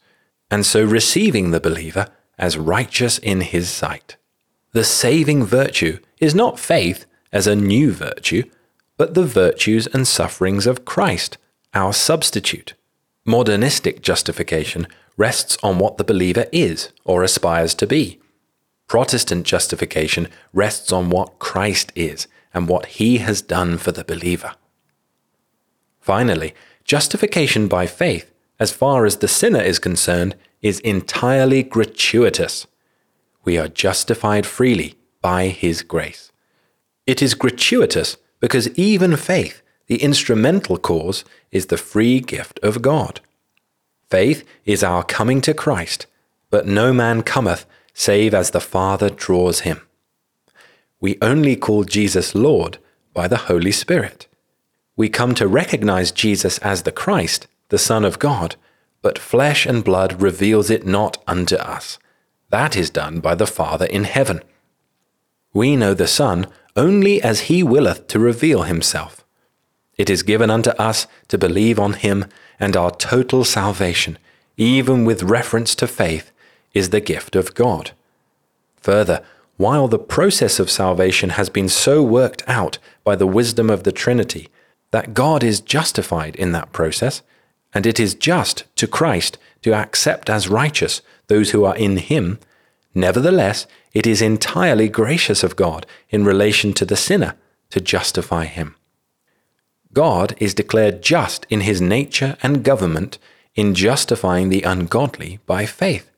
and 0.51 0.65
so 0.65 0.83
receiving 0.83 1.51
the 1.51 1.61
believer 1.61 2.09
as 2.39 2.57
righteous 2.57 3.19
in 3.19 3.43
his 3.43 3.69
sight. 3.69 4.17
The 4.73 4.83
saving 4.83 5.45
virtue 5.45 5.99
is 6.19 6.35
not 6.35 6.59
faith 6.59 7.05
as 7.31 7.47
a 7.47 7.55
new 7.55 7.93
virtue, 7.93 8.45
but 8.97 9.13
the 9.13 9.27
virtues 9.27 9.87
and 9.89 10.09
sufferings 10.09 10.67
of 10.67 10.87
Christ, 10.87 11.37
our 11.75 11.93
substitute. 11.93 12.73
Modernistic 13.29 14.03
justification 14.03 14.87
rests 15.17 15.59
on 15.61 15.81
what 15.81 15.97
the 15.97 16.05
believer 16.05 16.47
is 16.53 16.91
or 17.05 17.25
aspires 17.25 17.75
to 17.75 17.87
be. 17.87 18.21
Protestant 18.87 19.45
justification 19.45 20.29
rests 20.53 20.93
on 20.93 21.11
what 21.11 21.41
Christ 21.41 21.91
is 21.97 22.29
and 22.55 22.69
what 22.69 22.87
he 22.87 23.19
has 23.19 23.43
done 23.43 23.79
for 23.79 23.91
the 23.91 24.05
believer. 24.05 24.55
Finally, 26.01 26.55
justification 26.85 27.67
by 27.67 27.89
faith, 27.89 28.31
as 28.61 28.71
far 28.71 29.05
as 29.05 29.17
the 29.17 29.27
sinner 29.27 29.61
is 29.61 29.81
concerned, 29.81 30.37
is 30.63 30.79
entirely 30.81 31.65
gratuitous. 31.65 32.69
We 33.43 33.59
are 33.59 33.67
justified 33.67 34.47
freely 34.47 34.95
by 35.21 35.49
his 35.49 35.83
grace. 35.83 36.31
It 37.09 37.21
is 37.21 37.35
gratuitous 37.35 38.19
because 38.39 38.69
even 38.79 39.17
faith, 39.17 39.63
the 39.87 40.03
instrumental 40.03 40.79
cause, 40.79 41.25
is 41.51 41.67
the 41.67 41.77
free 41.77 42.21
gift 42.21 42.59
of 42.63 42.83
God. 42.83 43.21
Faith 44.11 44.45
is 44.65 44.85
our 44.85 45.03
coming 45.03 45.41
to 45.41 45.55
Christ, 45.55 46.07
but 46.51 46.67
no 46.67 46.93
man 46.93 47.23
cometh 47.23 47.67
save 47.93 48.35
as 48.35 48.51
the 48.51 48.61
Father 48.61 49.11
draws 49.11 49.61
him. 49.61 49.81
We 51.01 51.19
only 51.23 51.57
call 51.57 51.85
Jesus 51.85 52.35
Lord 52.35 52.79
by 53.13 53.29
the 53.29 53.49
Holy 53.49 53.73
Spirit. 53.73 54.27
We 54.97 55.09
come 55.09 55.35
to 55.35 55.49
recognize 55.49 56.13
Jesus 56.13 56.59
as 56.59 56.83
the 56.83 56.93
Christ, 56.93 57.47
the 57.69 57.79
Son 57.79 58.05
of 58.05 58.19
God, 58.19 58.57
but 59.03 59.19
flesh 59.19 59.67
and 59.67 59.85
blood 59.85 60.23
reveals 60.23 60.71
it 60.71 60.87
not 60.87 61.23
unto 61.27 61.57
us. 61.57 61.99
That 62.51 62.77
is 62.77 62.91
done 62.91 63.21
by 63.21 63.35
the 63.35 63.47
Father 63.47 63.87
in 63.87 64.05
heaven. 64.05 64.41
We 65.53 65.77
know 65.77 65.95
the 65.95 66.07
Son 66.07 66.47
only 66.77 67.21
as 67.23 67.41
he 67.43 67.63
willeth 67.63 68.07
to 68.09 68.19
reveal 68.19 68.63
himself. 68.63 69.26
It 69.97 70.11
is 70.11 70.23
given 70.23 70.51
unto 70.51 70.71
us 70.71 71.07
to 71.29 71.39
believe 71.39 71.79
on 71.79 71.95
him, 71.95 72.27
and 72.61 72.77
our 72.77 72.91
total 72.91 73.45
salvation, 73.45 74.19
even 74.57 75.05
with 75.05 75.23
reference 75.23 75.75
to 75.77 75.87
faith, 75.87 76.31
is 76.75 76.91
the 76.91 77.01
gift 77.01 77.35
of 77.37 77.55
God. 77.55 77.93
Further, 78.77 79.25
while 79.57 79.89
the 79.89 79.99
process 79.99 80.61
of 80.61 80.71
salvation 80.71 81.31
has 81.31 81.49
been 81.49 81.69
so 81.69 82.03
worked 82.03 82.43
out 82.47 82.79
by 83.05 83.17
the 83.17 83.27
wisdom 83.27 83.71
of 83.71 83.85
the 83.85 83.93
Trinity 83.93 84.49
that 84.91 85.15
God 85.15 85.43
is 85.43 85.61
justified 85.61 86.37
in 86.37 86.53
that 86.53 86.73
process, 86.73 87.23
and 87.73 87.87
it 87.87 87.99
is 87.99 88.15
just 88.15 88.65
to 88.77 88.87
Christ 88.87 89.39
to 89.63 89.75
accept 89.75 90.31
as 90.31 90.49
righteous 90.49 91.03
those 91.27 91.51
who 91.51 91.65
are 91.65 91.77
in 91.77 91.97
him, 91.97 92.39
nevertheless, 92.95 93.67
it 93.93 94.07
is 94.07 94.23
entirely 94.23 94.89
gracious 94.89 95.43
of 95.43 95.57
God 95.57 95.87
in 96.11 96.25
relation 96.25 96.73
to 96.75 96.85
the 96.85 96.97
sinner 96.97 97.35
to 97.71 97.81
justify 97.81 98.45
him. 98.45 98.77
God 99.97 100.37
is 100.37 100.53
declared 100.53 101.01
just 101.01 101.47
in 101.49 101.63
his 101.63 101.81
nature 101.81 102.37
and 102.43 102.63
government 102.63 103.17
in 103.55 103.75
justifying 103.75 104.51
the 104.51 104.61
ungodly 104.61 105.39
by 105.47 105.65
faith. 105.65 106.11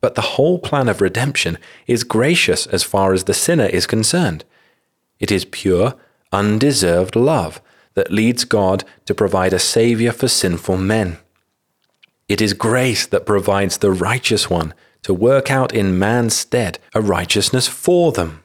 But 0.00 0.16
the 0.16 0.32
whole 0.34 0.58
plan 0.58 0.88
of 0.88 1.00
redemption 1.00 1.56
is 1.86 2.02
gracious 2.02 2.66
as 2.66 2.82
far 2.82 3.12
as 3.12 3.24
the 3.24 3.32
sinner 3.32 3.66
is 3.66 3.86
concerned. 3.86 4.44
It 5.20 5.30
is 5.30 5.44
pure, 5.44 5.94
undeserved 6.32 7.14
love 7.14 7.62
that 7.94 8.10
leads 8.10 8.44
God 8.44 8.82
to 9.06 9.14
provide 9.14 9.52
a 9.52 9.60
Saviour 9.60 10.10
for 10.12 10.26
sinful 10.26 10.78
men. 10.78 11.18
It 12.28 12.40
is 12.40 12.52
grace 12.52 13.06
that 13.06 13.26
provides 13.26 13.78
the 13.78 13.92
righteous 13.92 14.50
one 14.50 14.74
to 15.02 15.14
work 15.14 15.52
out 15.52 15.72
in 15.72 15.96
man's 15.96 16.34
stead 16.34 16.80
a 16.96 17.00
righteousness 17.00 17.68
for 17.68 18.10
them. 18.10 18.42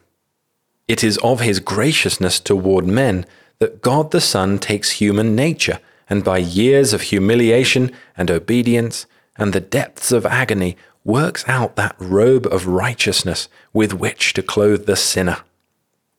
It 0.87 1.03
is 1.03 1.17
of 1.23 1.39
his 1.39 1.59
graciousness 1.59 2.39
toward 2.39 2.85
men 2.85 3.25
that 3.59 3.81
God 3.81 4.11
the 4.11 4.21
Son 4.21 4.59
takes 4.59 4.91
human 4.91 5.35
nature, 5.35 5.79
and 6.09 6.23
by 6.23 6.37
years 6.37 6.93
of 6.93 7.01
humiliation 7.01 7.91
and 8.17 8.29
obedience 8.29 9.05
and 9.37 9.53
the 9.53 9.59
depths 9.59 10.11
of 10.11 10.25
agony 10.25 10.77
works 11.03 11.43
out 11.47 11.75
that 11.75 11.95
robe 11.99 12.47
of 12.47 12.67
righteousness 12.67 13.47
with 13.73 13.93
which 13.93 14.33
to 14.33 14.41
clothe 14.41 14.85
the 14.85 14.95
sinner. 14.95 15.37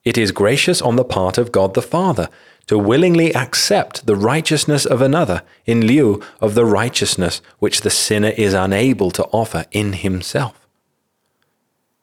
It 0.04 0.16
is 0.16 0.30
gracious 0.32 0.80
on 0.80 0.96
the 0.96 1.04
part 1.04 1.36
of 1.38 1.50
God 1.50 1.74
the 1.74 1.82
Father 1.82 2.28
to 2.68 2.78
willingly 2.78 3.34
accept 3.34 4.06
the 4.06 4.16
righteousness 4.16 4.84
of 4.84 5.00
another 5.00 5.42
in 5.66 5.86
lieu 5.86 6.22
of 6.40 6.54
the 6.54 6.64
righteousness 6.64 7.40
which 7.58 7.80
the 7.80 7.90
sinner 7.90 8.30
is 8.30 8.54
unable 8.54 9.10
to 9.12 9.24
offer 9.26 9.64
in 9.72 9.94
himself. 9.94 10.66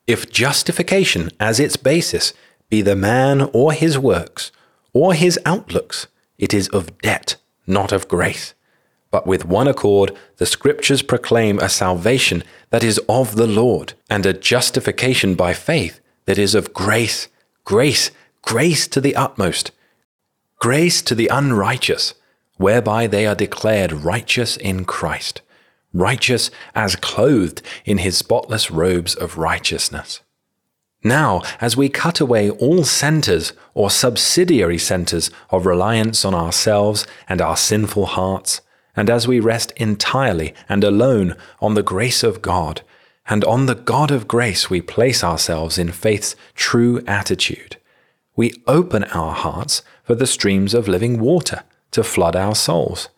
If 0.05 0.29
justification 0.29 1.31
as 1.39 1.59
its 1.59 1.77
basis 1.77 2.33
be 2.69 2.81
the 2.81 2.95
man 2.95 3.49
or 3.53 3.71
his 3.71 3.97
works, 3.97 4.51
or 4.93 5.13
his 5.13 5.39
outlooks, 5.45 6.07
it 6.37 6.53
is 6.53 6.67
of 6.69 6.97
debt, 6.99 7.35
not 7.67 7.91
of 7.91 8.07
grace. 8.07 8.53
But 9.11 9.27
with 9.27 9.45
one 9.45 9.67
accord, 9.67 10.15
the 10.37 10.45
Scriptures 10.45 11.01
proclaim 11.01 11.59
a 11.59 11.69
salvation 11.69 12.43
that 12.69 12.83
is 12.83 12.99
of 13.09 13.35
the 13.35 13.47
Lord, 13.47 13.93
and 14.09 14.25
a 14.25 14.33
justification 14.33 15.35
by 15.35 15.53
faith 15.53 15.99
that 16.25 16.37
is 16.37 16.55
of 16.55 16.73
grace, 16.73 17.27
grace, 17.65 18.11
grace 18.41 18.87
to 18.87 19.01
the 19.01 19.15
utmost 19.15 19.71
grace 20.63 21.01
to 21.01 21.13
the 21.13 21.27
unrighteous, 21.27 22.13
whereby 22.55 23.05
they 23.05 23.27
are 23.27 23.35
declared 23.35 23.91
righteous 23.91 24.55
in 24.55 24.85
Christ, 24.85 25.41
righteous 25.93 26.49
as 26.73 26.95
clothed 26.95 27.61
in 27.83 27.97
his 27.97 28.15
spotless 28.15 28.71
robes 28.71 29.13
of 29.13 29.37
righteousness. 29.37 30.21
Now, 31.03 31.41
as 31.59 31.75
we 31.75 31.89
cut 31.89 32.21
away 32.21 32.49
all 32.49 32.85
centers 32.85 33.51
or 33.73 33.89
subsidiary 33.89 34.77
centers 34.77 35.29
of 35.49 35.65
reliance 35.65 36.23
on 36.23 36.33
ourselves 36.33 37.05
and 37.27 37.41
our 37.41 37.57
sinful 37.57 38.05
hearts, 38.05 38.61
and 38.95 39.09
as 39.09 39.27
we 39.27 39.39
rest 39.39 39.71
entirely 39.75 40.53
and 40.69 40.83
alone 40.83 41.35
on 41.59 41.73
the 41.73 41.83
grace 41.83 42.23
of 42.23 42.41
God, 42.41 42.81
and 43.27 43.43
on 43.43 43.65
the 43.65 43.75
God 43.75 44.11
of 44.11 44.27
grace 44.27 44.69
we 44.69 44.81
place 44.81 45.23
ourselves 45.23 45.77
in 45.77 45.91
faith's 45.91 46.35
true 46.55 47.03
attitude, 47.05 47.77
we 48.35 48.53
open 48.65 49.03
our 49.05 49.33
hearts 49.33 49.81
for 50.03 50.15
the 50.15 50.27
streams 50.27 50.73
of 50.73 50.87
living 50.87 51.19
water 51.19 51.63
to 51.91 52.03
flood 52.03 52.35
our 52.35 52.55
souls. 52.55 53.09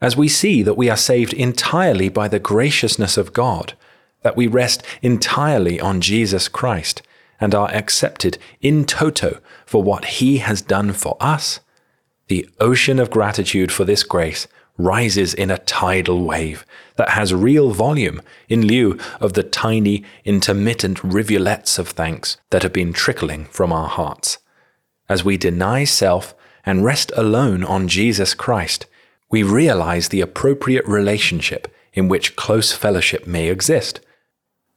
As 0.00 0.16
we 0.16 0.28
see 0.28 0.62
that 0.62 0.76
we 0.76 0.90
are 0.90 0.96
saved 0.96 1.32
entirely 1.32 2.08
by 2.08 2.28
the 2.28 2.38
graciousness 2.38 3.16
of 3.16 3.32
God, 3.32 3.74
that 4.22 4.36
we 4.36 4.46
rest 4.46 4.82
entirely 5.02 5.80
on 5.80 6.00
Jesus 6.00 6.48
Christ 6.48 7.02
and 7.40 7.54
are 7.54 7.70
accepted 7.70 8.38
in 8.60 8.84
toto 8.84 9.40
for 9.64 9.82
what 9.82 10.04
He 10.06 10.38
has 10.38 10.60
done 10.60 10.92
for 10.92 11.16
us, 11.20 11.60
the 12.26 12.48
ocean 12.60 12.98
of 12.98 13.10
gratitude 13.10 13.70
for 13.72 13.84
this 13.84 14.02
grace 14.02 14.46
rises 14.76 15.34
in 15.34 15.50
a 15.50 15.58
tidal 15.58 16.24
wave 16.24 16.64
that 16.96 17.10
has 17.10 17.34
real 17.34 17.70
volume 17.72 18.22
in 18.48 18.66
lieu 18.66 18.98
of 19.20 19.32
the 19.32 19.42
tiny, 19.42 20.04
intermittent 20.24 21.02
rivulets 21.02 21.78
of 21.78 21.88
thanks 21.88 22.38
that 22.50 22.62
have 22.62 22.72
been 22.72 22.92
trickling 22.92 23.44
from 23.46 23.72
our 23.72 23.88
hearts. 23.88 24.38
As 25.08 25.24
we 25.24 25.36
deny 25.36 25.84
self 25.84 26.34
and 26.64 26.84
rest 26.84 27.10
alone 27.16 27.64
on 27.64 27.88
Jesus 27.88 28.34
Christ, 28.34 28.86
we 29.30 29.42
realize 29.42 30.08
the 30.08 30.20
appropriate 30.20 30.86
relationship 30.86 31.74
in 31.92 32.08
which 32.08 32.36
close 32.36 32.72
fellowship 32.72 33.26
may 33.26 33.48
exist. 33.48 34.00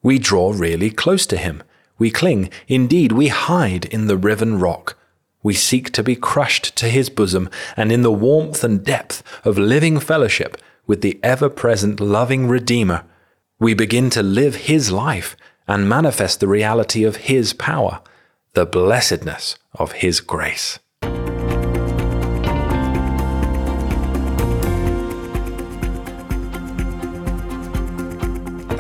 We 0.04 0.20
draw 0.20 0.52
really 0.52 0.90
close 0.90 1.26
to 1.28 1.38
Him. 1.38 1.64
We 1.98 2.10
cling, 2.12 2.50
indeed, 2.68 3.12
we 3.12 3.28
hide 3.28 3.86
in 3.86 4.08
the 4.08 4.18
riven 4.18 4.60
rock. 4.60 4.98
We 5.44 5.54
seek 5.54 5.92
to 5.92 6.04
be 6.04 6.16
crushed 6.16 6.76
to 6.78 6.88
His 6.90 7.10
bosom, 7.10 7.50
and 7.78 7.92
in 7.92 8.02
the 8.02 8.12
warmth 8.12 8.64
and 8.64 8.84
depth 8.84 9.24
of 9.46 9.58
living 9.58 10.00
fellowship 10.00 10.58
with 10.88 11.02
the 11.02 11.20
ever 11.24 11.50
present 11.50 12.00
loving 12.00 12.48
Redeemer, 12.48 13.04
we 13.60 13.74
begin 13.74 14.10
to 14.12 14.24
live 14.24 14.56
His 14.56 14.92
life 14.92 15.38
and 15.68 15.88
manifest 15.88 16.40
the 16.40 16.48
reality 16.48 17.04
of 17.04 17.28
His 17.28 17.54
power 17.54 18.02
the 18.54 18.66
blessedness 18.66 19.58
of 19.74 19.94
His 19.94 20.20
grace. 20.20 20.80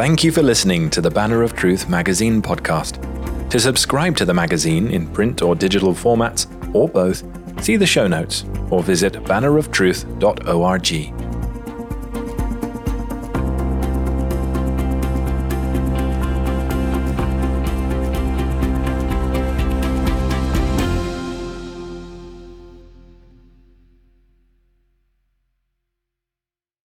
Thank 0.01 0.23
you 0.23 0.31
for 0.31 0.41
listening 0.41 0.89
to 0.89 0.99
the 0.99 1.11
Banner 1.11 1.43
of 1.43 1.55
Truth 1.55 1.87
magazine 1.87 2.41
podcast. 2.41 2.97
To 3.51 3.59
subscribe 3.59 4.17
to 4.17 4.25
the 4.25 4.33
magazine 4.33 4.87
in 4.87 5.05
print 5.05 5.43
or 5.43 5.53
digital 5.53 5.93
formats, 5.93 6.47
or 6.73 6.89
both, 6.89 7.23
see 7.63 7.75
the 7.75 7.85
show 7.85 8.07
notes 8.07 8.43
or 8.71 8.81
visit 8.81 9.13
banneroftruth.org. 9.13 11.30